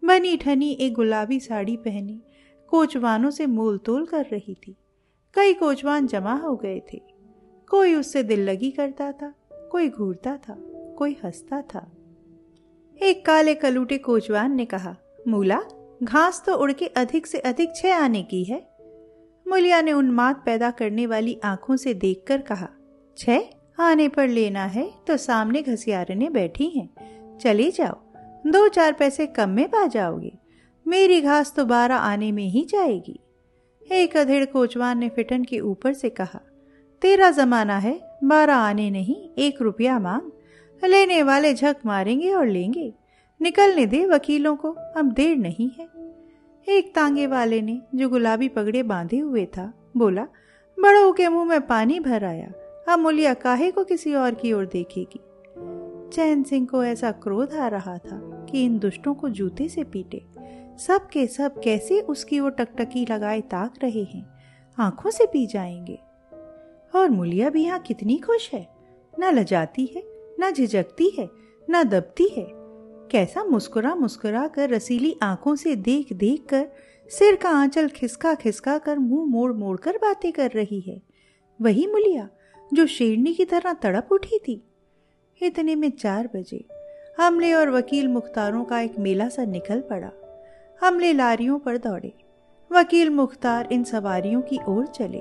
बनी 0.05 0.37
ठनी 0.37 0.73
एक 0.73 0.95
गुलाबी 0.95 1.41
साड़ी 1.41 1.77
पहनी 1.77 2.23
कोचवानों 2.69 3.31
से 3.31 3.47
मोल 3.47 3.79
तोल 3.79 4.07
कर 4.07 4.25
रही 4.25 4.55
थी। 4.55 4.77
कई 5.35 5.55
कोचवान 5.55 6.07
जमा 6.07 6.35
हो 6.35 6.57
गए 6.57 6.83
थे। 6.93 7.03
कोई 7.71 7.95
उससे 7.95 8.23
दिल 8.23 8.41
लगी 8.41 8.71
करता 8.71 9.13
था, 9.13 9.35
कोई 9.53 9.89
घूरता 9.89 10.37
था, 10.37 10.57
कोई 10.99 11.17
हंसता 11.25 11.63
था। 11.63 11.93
एक 13.03 13.27
काले 13.27 13.55
कलूटे 13.55 13.99
कोचवान 13.99 14.55
ने 14.55 14.65
कहा, 14.65 14.97
मूला, 15.29 15.61
घास 16.03 16.43
तो 16.47 16.55
उड़ 16.55 16.73
के 16.73 16.87
अधिक 16.87 17.27
से 17.27 17.39
अधिक 17.39 17.71
छह 17.77 17.95
आने 17.95 18.23
की 18.23 18.45
है? 18.45 18.77
मुलिया 19.49 19.81
ने 19.81 19.93
उन्माद 19.93 20.43
पैदा 20.47 20.71
करने 20.71 21.07
वाली 21.07 21.41
आँखों 21.45 21.77
से 21.77 21.95
देखकर 21.95 22.41
कहा 22.41 22.71
छह 23.19 23.39
आने 23.79 24.09
पर 24.09 24.29
लेना 24.29 24.65
है 24.65 24.91
तो 25.07 25.17
सामने 25.17 25.63
घसियारने 25.63 26.29
बैठी 26.31 26.69
हैं। 26.69 27.39
चले 27.39 27.71
जाओ, 27.71 27.95
दो 28.47 28.69
चार 28.69 28.93
पैसे 28.93 29.27
कम 29.27 29.49
में 29.49 29.69
पा 29.69 29.87
जाओगे। 29.87 30.33
मेरी 30.87 31.21
घास 31.21 31.53
तो 31.57 31.65
बारह 31.65 31.97
आने 31.97 32.33
में 32.33 32.45
ही 32.45 32.65
जाएगी। 32.65 33.19
एक 33.93 34.17
अधेड़ 34.17 34.45
कोचवान 34.45 34.99
ने 34.99 35.09
फिटन 35.09 35.45
के 35.45 35.61
ऊपर 35.61 35.93
से 35.93 36.09
कहा, 36.11 36.41
तेरा 37.03 37.31
जमाना 37.31 37.79
है, 37.79 38.01
बारह 38.25 38.55
आने 38.55 38.91
नहीं, 38.91 39.17
एक 39.39 39.63
रुपया 39.63 39.99
मांग। 39.99 40.31
लेने 40.85 41.23
वाले 41.23 41.55
झक 41.55 41.77
मारेंगे 41.87 42.33
और 42.33 42.47
लेंगे। 42.47 42.93
निकलने 43.41 43.87
दे 43.87 44.05
वकीलों 44.07 44.57
को, 44.57 44.71
अब 44.97 45.13
देर 45.13 45.37
नहीं 45.37 45.71
है। 45.79 45.89
एक 46.69 46.93
तांगे 46.95 47.27
वाले 47.27 47.61
ने 47.63 47.81
जो 47.95 48.09
गुलाबी 48.09 48.49
पगड़े 48.49 48.83
बांधे 48.83 49.19
हुए 49.19 49.47
था, 49.47 49.73
बोला, 49.97 50.27
बड़ों 50.79 51.13
के 51.13 51.29
मुँह 51.29 51.45
में 51.45 51.67
पानी 51.67 52.01
भर 52.01 52.25
आया। 52.25 52.53
अब 52.89 52.99
मुलिया 52.99 53.35
काहे 53.35 53.71
को 53.71 53.85
किसी 53.85 54.15
और 54.15 54.35
की 54.35 54.53
ओर 54.53 54.67
देखेगी? 54.67 55.21
चैन 56.13 56.43
सिंह 56.43 56.67
को 56.67 56.85
ऐसा 56.85 57.11
क्रोध 57.11 57.55
आ 57.55 57.69
रहा 57.69 57.99
था 57.99 58.47
कि 58.51 58.65
इन 58.65 58.79
दुष्टों 58.79 59.15
को 59.15 59.29
जूते 59.29 59.69
से 59.69 59.85
पीटे। 59.85 60.25
सब 60.79 61.09
के 61.09 61.27
सब 61.27 61.61
कैसे 61.61 62.01
उसकी 62.01 62.41
वो 62.41 62.49
टकटकी 62.49 63.07
लगाए 63.11 63.41
ताक 63.41 63.75
रहे 63.83 64.03
हैं। 64.03 64.31
आँखों 64.79 65.11
से 65.11 65.27
पी 65.27 65.47
जाएँगे। 65.47 65.99
और 66.99 67.11
मुलिया 67.11 67.51
भी 67.51 67.65
यहाँ 67.65 67.79
कितनी 67.79 68.19
खुश 68.19 68.55
है। 68.55 68.69
न 69.19 69.25
लजाती 69.25 69.87
है, 69.87 70.03
न 70.41 70.53
झिझकती 70.53 71.17
है, 71.19 71.31
न 71.71 71.85
दबती 71.85 72.29
है। 72.29 72.47
कैसा 73.11 73.45
मुस्कुरा 73.45 73.95
मुस्कुरा 73.95 74.49
कर 74.49 74.71
रसीली 74.71 75.17
आँखों 75.23 75.57
से 75.57 75.77
देख 75.77 76.13
देख 76.13 76.47
कर, 76.49 76.69
सिर 77.09 77.37
का 77.37 77.51
आंचल 77.51 77.89
खिसका 77.89 78.35
खिसका 78.35 78.79
कर 78.79 78.99
मुँह 78.99 79.31
मोड़ 79.31 79.53
मोड़ 79.53 79.79
कर 79.79 79.97
बातें 79.97 80.33
कर 80.33 80.51
रही 80.51 80.81
है। 80.81 81.03
वही 81.63 81.87
मुलिया 81.87 82.29
जो 82.75 82.87
शेरनी 82.87 83.35
की 83.35 83.45
तरह 83.45 83.73
तड़प 83.73 84.09
उठी 84.13 84.39
थी। 84.39 84.65
इतने 85.43 85.75
में 85.75 85.91
चार 85.91 86.29
बजे 86.37 86.65
हमले 87.21 87.53
और 87.53 87.71
वकील 87.71 88.09
मुख्तारों 88.09 88.65
का 88.65 88.81
एक 88.81 88.99
मेला 88.99 89.29
सा 89.29 89.45
निकल 89.45 89.81
पड़ा। 89.81 90.11
हमले 90.81 91.13
लारियों 91.13 91.59
पर 91.59 91.77
दौड़े। 91.77 92.13
वकील 92.73 93.11
मुख्तार 93.11 93.69
इन 93.73 93.85
सवारियों 93.85 94.43
की 94.43 94.59
ओर 94.69 94.87
चले। 94.87 95.21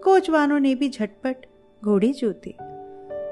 कोचवानों 0.00 0.58
ने 0.58 0.74
भी 0.74 0.88
झटपट 0.88 1.36
घोड़े 1.84 2.12
जोते। 2.12 2.54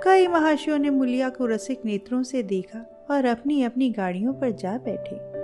कई 0.05 0.27
महाशियों 0.27 0.79
ने 0.79 0.91
मुलिया 0.91 1.29
को 1.29 1.47
रसिक 1.47 1.85
नेत्रों 1.85 2.23
से 2.23 2.43
देखा 2.43 3.07
और 3.11 3.25
अपनी 3.25 3.63
अपनी 3.63 3.91
गाड़ियों 3.91 4.33
पर 4.33 4.51
जा 4.51 4.79
बैठे। 4.79 5.35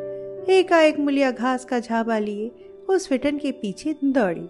एकाएक 0.59 0.99
मुलिया 0.99 1.31
घास 1.31 1.65
का 1.65 1.81
झाबा 1.81 2.19
लिए 2.19 2.51
उस 2.89 3.09
फिटन 3.09 3.39
के 3.39 3.53
पीछे 3.53 3.97
दौड़ी। 4.05 4.49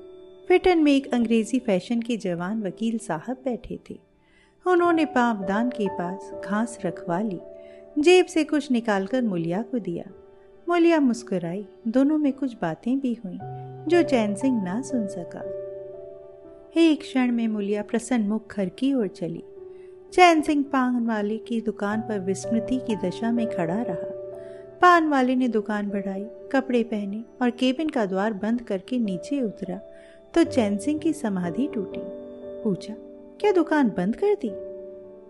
फिटन 0.50 0.78
में 0.78 0.92
एक 0.92 1.14
अंग्रेज़ी 1.14 1.58
फ़ैशन 1.58 2.00
के 2.00 2.16
जवान 2.16 2.62
वकील 2.62 2.98
साहब 2.98 3.36
बैठे 3.44 3.78
थे। 3.90 4.00
उन्होंने 4.66 5.04
पावदान 5.04 5.68
के 5.68 5.88
पास 5.88 6.32
घास 6.44 6.78
रखवा 6.84 7.20
ली, 7.20 7.40
जेब 7.98 8.26
से 8.26 8.44
कुछ 8.44 8.70
निकालकर 8.70 9.22
मुलिया 9.22 9.62
को 9.62 9.78
दिया। 9.78 10.04
मुलिया 10.68 11.00
मुस्कुराई। 11.00 11.66
दोनों 11.88 12.18
में 12.18 12.32
कुछ 12.32 12.56
बातें 12.62 13.00
भी 13.00 13.14
हुई, 13.14 13.38
जो 13.88 14.02
चैन 14.02 14.34
सिंह 14.34 14.64
ना 14.64 14.82
सुन 14.82 15.06
सका। 15.06 15.44
एक 16.80 17.00
क्षण 17.00 17.32
में 17.32 17.48
मुलिया 17.48 17.82
प्रसन्न 17.82 18.28
मुख 18.28 18.56
घर 18.56 18.68
की 18.68 18.94
ओर 18.94 19.08
चली। 19.08 19.44
चैन 20.12 20.42
सिंह 20.42 20.62
पान 20.62 21.06
वाले 21.06 21.38
की 21.38 21.60
दुकान 21.60 22.00
पर 22.00 22.18
विस्मृति 22.18 22.76
की 22.76 22.96
दशा 22.96 23.32
में 23.32 23.46
खड़ा 23.50 23.82
रहा। 23.82 24.10
पान 24.80 25.08
वाले 25.08 25.36
ने 25.36 25.48
दुकान 25.48 25.88
बढ़ाई, 25.88 26.26
कपड़े 26.52 26.82
पहने 26.82 27.24
और 27.42 27.50
केबिन 27.50 27.88
का 27.88 28.06
द्वार 28.06 28.32
बंद 28.32 28.62
करके 28.62 28.98
नीचे 28.98 29.40
उतरा। 29.40 29.80
तो 30.34 30.44
चैन 30.44 30.76
सिंह 30.78 30.98
की 30.98 31.12
समाधि 31.12 31.68
टूटी। 31.74 32.00
पूछा, 32.62 32.94
क्या 33.40 33.52
दुकान 33.52 33.88
बंद 33.88 34.16
कर 34.16 34.34
दी? 34.34 34.50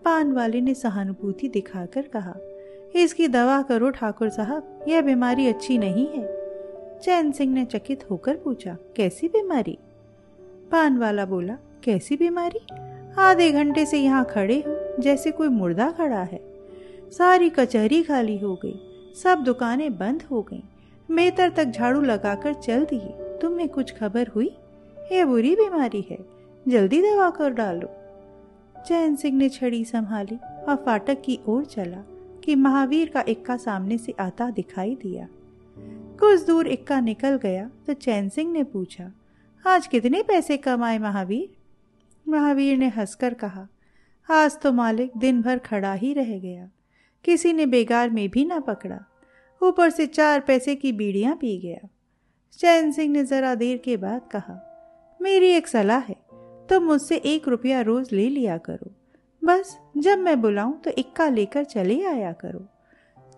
पान 0.05 0.31
वाले 0.31 0.61
ने 0.61 0.73
सहानुभूति 0.73 1.47
दिखाकर 1.47 2.01
कहा, 2.01 2.35
इसकी 2.95 3.27
दवा 3.27 3.61
करो 3.61 3.89
ठाकुर 3.89 4.29
साहब, 4.29 4.85
यह 4.87 5.01
बीमारी 5.01 5.47
अच्छी 5.47 5.77
नहीं 5.77 6.07
है। 6.07 6.27
चैन 6.99 7.31
सिंह 7.31 7.53
ने 7.53 7.65
चकित 7.65 8.11
होकर 8.11 8.37
पूछा, 8.37 8.77
कैसी 8.95 9.27
बीमारी? 9.27 9.77
पान 10.71 10.97
वाला 10.97 11.25
बोला, 11.25 11.57
कैसी 11.83 12.17
बीमारी? 12.17 12.65
आधे 13.17 13.51
घंटे 13.51 13.85
से 13.85 13.97
यहाँ 13.97 14.25
खड़े 14.25 14.63
हो, 14.67 15.01
जैसे 15.01 15.31
कोई 15.31 15.47
मुर्दा 15.47 15.91
खड़ा 15.91 16.23
है। 16.23 16.39
सारी 17.11 17.49
कचहरी 17.49 18.03
खाली 18.03 18.37
हो 18.37 18.55
गई, 18.55 18.79
सब 19.23 19.43
दुकानें 19.43 19.97
बंद 19.97 20.23
हो 20.23 20.41
गईं। 20.41 20.61
मेतर 21.09 21.49
तक 21.49 21.65
झाड़ू 21.65 22.01
लगाकर 22.01 22.53
चल 22.53 22.85
दिए। 22.85 23.37
तुम्हें 23.41 23.69
कुछ 23.69 23.97
खबर 23.97 24.27
हुई? 24.27 24.57
ये 25.11 25.23
बुरी 25.25 25.55
बीमारी 25.55 26.01
है, 26.01 26.17
जल्दी 26.65 27.01
दवा 27.01 27.29
कर 27.29 27.49
डालो। 27.49 27.87
चैन 28.75 29.15
सिंह 29.15 29.37
ने 29.37 29.49
छड़ी 29.49 29.83
संभाली 29.85 30.35
और 30.35 30.75
फाटक 30.75 31.21
की 31.21 31.39
ओर 31.47 31.65
चला 31.65 32.03
कि 32.43 32.55
महावीर 32.55 33.09
का 33.09 33.23
इक्का 33.27 33.57
सामने 33.57 33.97
से 33.97 34.13
आता 34.19 34.49
दिखाई 34.49 34.95
दिया। 34.95 35.27
कुछ 36.19 36.45
दूर 36.45 36.67
इक्का 36.67 36.99
निकल 36.99 37.35
गया 37.37 37.69
तो 37.87 37.93
चैन 37.95 38.29
सिंह 38.29 38.51
ने 38.51 38.63
पूछा, 38.63 39.11
आज 39.65 39.87
कितने 39.87 40.23
पैसे 40.23 40.57
कमाए 40.57 40.97
महावीर? 40.99 41.49
महावीर 42.25 42.77
ने 42.77 42.87
हंसकर 42.89 43.33
कहा, 43.33 43.67
आज 44.29 44.59
तो 44.59 44.71
मालिक 44.71 45.17
दिन 45.17 45.41
भर 45.41 45.57
खड़ा 45.59 45.93
ही 45.93 46.13
रह 46.13 46.37
गया। 46.39 46.69
किसी 47.25 47.53
ने 47.53 47.65
बेगार 47.65 48.09
में 48.09 48.27
भी 48.29 48.45
ना 48.45 48.59
पकड़ा। 48.61 48.99
ऊपर 49.61 49.89
से 49.89 50.05
चार 50.07 50.39
पैसे 50.39 50.75
की 50.75 50.91
बीड़ियाँ 50.91 51.35
पी 51.35 51.57
गया। 51.59 51.87
चैन 52.59 52.91
सिंह 52.91 53.13
ने 53.13 53.23
जरा 53.25 53.55
देर 53.55 53.77
के 53.77 53.97
बाद 53.97 54.29
कहा 54.31 54.59
मेरी 55.21 55.47
एक 55.47 55.67
सलाह 55.67 55.99
है, 55.99 56.15
तुम 56.69 56.79
तो 56.79 56.79
मुझसे 56.79 57.15
एक 57.15 57.47
रुपया 57.47 57.81
रोज 57.81 58.11
ले 58.11 58.27
लिया 58.29 58.57
करो। 58.57 58.91
बस, 59.41 59.77
जब 59.97 60.19
मैं 60.19 60.41
बुलाऊं 60.41 60.73
तो 60.73 60.91
इक्का 60.91 61.27
लेकर 61.29 61.63
चले 61.63 62.03
आया 62.05 62.31
करो। 62.31 62.59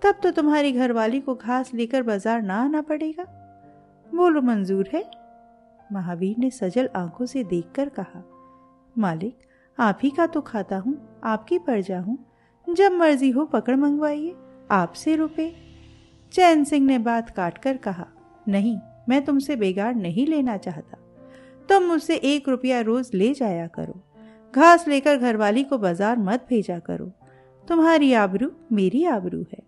तब 0.02 0.20
तो 0.24 0.32
तुम्हारी 0.32 0.72
घरवाली 0.72 1.20
को 1.20 1.36
घास 1.36 1.74
लेकर 1.74 2.04
बाज़ार 2.04 2.42
ना 2.42 2.62
आना 2.64 2.82
पड़ेगा। 2.82 3.26
बोलो, 4.08 4.42
मंजूर 4.42 4.90
है? 4.94 5.04
महावीर 5.94 6.36
ने 6.40 6.50
सजल 6.50 6.90
आँखों 6.96 7.26
से 7.26 7.44
देखकर 7.44 7.90
कहा, 7.90 8.24
मालिक, 8.96 9.36
आप 9.78 10.00
ही 10.04 10.10
का 10.10 10.28
तो 10.28 10.42
खाता 10.42 10.78
हूँ, 10.78 10.98
आपकी 11.24 11.60
प्रजा 11.60 12.00
हूँ। 12.00 12.18
जब 12.68 12.92
मर्ज़ी 12.92 13.30
हो 13.30 13.46
पकड़ 13.46 13.76
मंगवाइए, 13.76 14.36
आपसे 14.72 15.16
रुपए। 15.16 15.54
चैन 16.34 16.64
सिंह 16.64 16.86
ने 16.86 17.00
बात 17.00 17.30
काट 17.30 17.58
कर 17.58 17.78
कहा, 17.78 18.08
नहीं, 18.48 18.78
मैं 19.10 19.24
तुमसे 19.26 19.56
बेगार 19.56 19.96
नहीं 19.96 20.28
लेना 20.28 20.58
चाहता। 20.58 20.98
तुम 21.70 21.84
मुझसे 21.84 22.16
एक 22.16 22.50
रुपया 22.50 22.82
रोज 22.82 23.12
ले 23.14 23.34
जाया 23.34 23.68
करो। 23.68 24.02
घास 24.56 24.88
लेकर 24.88 25.18
घरवाली 25.18 25.64
को 25.64 25.78
बाज़ार 25.78 26.18
मत 26.18 26.46
भेजा 26.50 26.80
करो। 26.80 27.12
तुम्हारी 27.68 28.14
आबरू 28.14 28.52
मेरी 28.72 29.06
आबरू 29.06 29.46
है। 29.54 29.64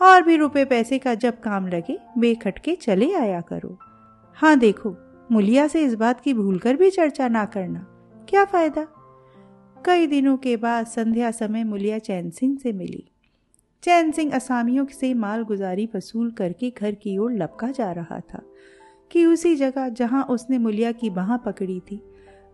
और 0.00 0.22
भी 0.22 0.36
रुपए 0.36 0.64
पैसे 0.64 0.98
का 0.98 1.14
जब 1.14 1.40
काम 1.40 1.68
लगे 1.68 1.98
बेखटके 2.18 2.74
चले 2.74 3.14
आया 3.14 3.40
करो। 3.40 3.78
हाँ 4.34 4.58
देखो, 4.58 4.96
मुलिया 5.32 5.66
से 5.68 5.84
इस 5.84 5.94
बात 5.94 6.20
की 6.20 6.34
भूलकर 6.34 6.76
भी 6.76 6.90
चर्चा 6.90 7.28
ना 7.28 7.44
करना। 7.44 7.86
क्या 8.28 8.44
फ़ायदा? 8.44 8.86
कई 9.86 10.06
दिनों 10.06 10.36
के 10.36 10.56
बाद 10.56 10.86
संध्या 10.86 11.30
समय 11.30 11.64
मुलिया 11.64 11.98
चैन 11.98 12.30
सिंह 12.30 12.58
से 12.58 12.72
मिली। 12.72 13.04
चैन 13.82 14.10
सिंह 14.10 14.34
असामियों 14.34 14.86
से 14.86 15.14
माल 15.14 15.42
गुजारी 15.42 15.88
वसूल 15.94 16.30
करके 16.30 16.70
घर 16.70 16.94
की 16.94 17.18
ओर 17.18 17.32
लपका 17.32 17.70
जा 17.70 17.92
रहा 17.92 18.20
था। 18.20 18.42
कि 19.10 19.24
उसी 19.26 19.54
जगह 19.56 19.88
जहाँ 19.88 20.24
उसने 20.24 20.58
मुलिया 20.58 20.92
की 20.92 21.10
बाह 21.10 21.36
पकड़ी 21.36 21.80
थी, 21.80 22.02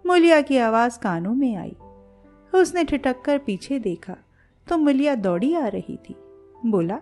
मुलिया 0.07 0.41
की 0.41 0.59
आवाज़ 0.59 0.99
कानों 0.99 1.35
में 1.35 1.57
आई। 1.57 1.77
उसने 2.53 2.85
ठिटक 2.85 3.21
कर 3.21 3.39
पीछे 3.39 3.79
देखा 3.79 4.17
तो 4.67 4.79
मुलिया 4.79 5.15
दौड़ी 5.15 5.55
आ 5.55 5.67
रही 5.67 5.97
थी। 5.97 6.15
बोला, 6.67 7.01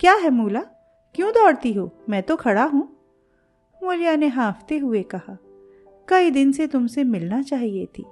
क्या 0.00 0.14
है 0.14 0.30
मूला? 0.30 0.60
क्यों 1.14 1.32
दौड़ती 1.32 1.72
हो? 1.72 1.90
मैं 2.08 2.22
तो 2.22 2.36
खड़ा 2.36 2.64
हूँ। 2.64 2.88
मुलिया 3.82 4.16
ने 4.16 4.26
हाफते 4.26 4.78
हुए 4.78 5.02
कहा, 5.02 5.36
कई 6.08 6.30
दिन 6.30 6.52
से 6.52 6.66
तुमसे 6.66 7.04
मिलना 7.04 7.42
चाहिए 7.42 7.86
थी। 7.86 8.04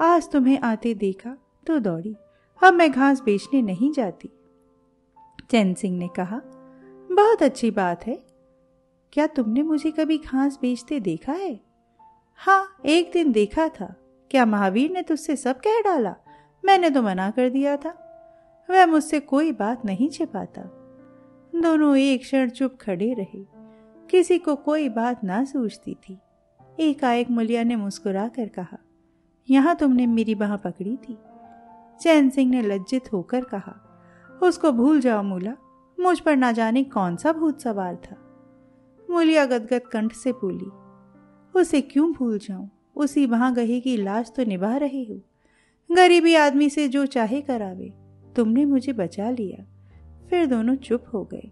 आज 0.00 0.30
तुम्हें 0.30 0.58
आते 0.58 0.94
देखा 0.94 1.36
तो 1.66 1.78
दौड़ी। 1.78 2.14
अब 2.62 2.74
मैं 2.74 2.90
घास 2.92 3.22
बेचने 3.22 3.62
नहीं 3.62 3.92
जाती। 3.92 4.30
चैन 5.50 5.74
सिंह 5.74 5.98
ने 5.98 6.08
कहा, 6.08 6.40
बहुत 7.12 7.42
अच्छी 7.42 7.70
बात 7.70 8.06
है। 8.06 8.33
क्या 9.14 9.26
तुमने 9.26 9.62
मुझे 9.62 9.90
कभी 9.90 10.18
घास 10.18 10.58
बेचते 10.60 11.00
देखा 11.00 11.32
है? 11.32 11.60
हाँ 12.34 12.76
एक 12.86 13.10
दिन 13.12 13.32
देखा 13.32 13.68
था। 13.68 13.94
क्या 14.30 14.46
महावीर 14.46 14.90
ने 14.90 15.02
तुझसे 15.02 15.36
सब 15.36 15.56
कह 15.56 15.80
डाला? 15.80 16.14
मैंने 16.64 16.90
तो 16.90 17.02
मना 17.02 17.30
कर 17.30 17.50
दिया 17.50 17.76
था। 17.76 17.90
वह 18.70 18.86
मुझसे 18.86 19.20
कोई 19.20 19.52
बात 19.52 19.84
नहीं 19.84 20.08
छिपाता। 20.10 20.62
दोनों 21.54 21.96
एक 21.96 22.20
क्षण 22.20 22.50
चुप 22.50 22.78
खड़े 22.80 23.12
रहे। 23.14 23.44
किसी 24.10 24.38
को 24.38 24.56
कोई 24.56 24.88
बात 24.88 25.24
ना 25.24 25.44
सूझती 25.44 25.94
थी। 25.94 26.18
एकाएक 26.80 27.30
मुलिया 27.30 27.62
ने 27.62 27.76
मुस्कुरा 27.76 28.28
कर 28.28 28.48
कहा, 28.48 28.78
यहाँ 29.50 29.76
तुमने 29.76 30.06
मेरी 30.06 30.34
बाह 30.34 30.56
पकड़ी 30.56 30.96
थी। 30.96 31.18
चैन 32.00 32.30
सिंह 32.30 32.50
ने 32.50 32.62
लज्जित 32.62 33.12
होकर 33.12 33.44
कहा, 33.44 33.76
उसको 34.42 34.72
भूल 34.72 35.00
जाओ 35.00 35.22
मूला। 35.22 35.54
मुझ 36.00 36.20
पर 36.20 36.36
ना 36.36 36.52
जाने 36.52 36.84
कौन 36.84 37.16
सा 37.16 37.32
भूत 37.32 37.60
सवार 37.60 37.96
था। 37.96 38.16
मूलिया 39.14 39.46
गदगद 39.46 39.82
कंठ 39.92 40.12
से 40.12 40.32
बोली, 40.32 40.70
उसे 41.60 41.80
क्यों 41.80 42.12
भूल 42.12 42.38
जाऊँ? 42.38 42.70
उसी 42.96 43.26
वहाँ 43.26 43.54
गहे 43.54 43.80
की 43.80 43.96
लाश 43.96 44.32
तो 44.36 44.44
निभा 44.44 44.76
रही 44.76 45.04
हो। 45.04 45.20
गरीबी 45.94 46.34
आदमी 46.34 46.70
से 46.70 46.88
जो 46.88 47.06
चाहे 47.06 47.40
करावे, 47.40 47.92
तुमने 48.36 48.64
मुझे 48.64 48.92
बचा 48.92 49.30
लिया। 49.30 49.64
फिर 50.30 50.46
दोनों 50.46 50.76
चुप 50.76 51.04
हो 51.14 51.24
गए। 51.24 51.50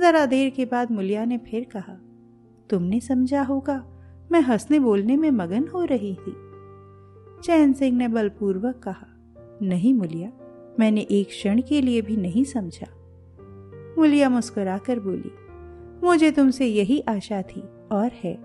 जरा 0.00 0.26
देर 0.26 0.50
के 0.50 0.64
बाद 0.64 0.90
मुलिया 0.90 1.24
ने 1.24 1.38
फिर 1.38 1.64
कहा, 1.64 1.94
तुमने 2.70 3.00
समझा 3.00 3.42
होगा, 3.42 3.84
मैं 4.32 4.40
हंसने 4.40 4.78
बोलने 4.78 5.16
में 5.16 5.30
मगन 5.30 5.68
हो 5.68 5.84
रही 5.84 6.14
थी। 6.14 6.34
चैन 7.42 7.72
सिंह 7.72 7.98
ने 7.98 8.08
बलपूर्वक 8.08 8.76
कहा, 8.76 9.06
नहीं 9.62 9.94
मुलिया, 9.94 10.32
मैंने 10.78 11.06
एक 11.10 11.26
क्षण 11.26 11.62
के 11.62 11.80
लिए 11.80 12.02
भी 12.02 12.16
नहीं 12.16 12.44
समझा। 12.44 12.86
मुलिया 13.98 14.30
मुस्कुराकर 14.30 15.00
बोली 15.00 15.32
मुझे 16.04 16.30
तुमसे 16.30 16.66
यही 16.66 17.04
आशा 17.08 17.42
थी 17.42 17.60
और 17.92 18.10
है। 18.24 18.38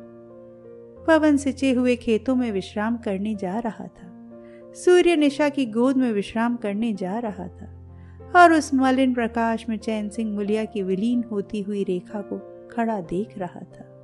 पवन 1.06 1.38
सिंचे 1.38 1.72
हुए 1.72 1.96
खेतों 1.96 2.36
में 2.36 2.52
विश्राम 2.52 2.98
करने 2.98 3.36
जा 3.36 3.60
रहा 3.60 3.88
था। 3.88 4.12
सूर्य 4.74 5.16
निशा 5.16 5.50
की 5.50 5.66
गोद 5.66 5.98
में 5.98 6.12
विश्राम 6.12 6.56
करने 6.56 6.94
जा 6.94 7.20
रहा 7.20 7.48
था 7.48 7.72
और 8.36 8.54
उस 8.54 8.74
मलिन 8.74 9.14
प्रकाश 9.14 9.66
में 9.70 9.78
चैन 9.78 10.10
सिंह 10.10 10.36
मुलिया 10.36 10.66
की 10.66 10.84
विलीन 10.84 11.24
होती 11.32 11.62
हुई 11.62 11.84
रेखा 11.84 12.22
को 12.22 12.68
खड़ा 12.68 13.02
देख 13.02 13.38
रहा 13.38 13.60
था। 13.60 13.95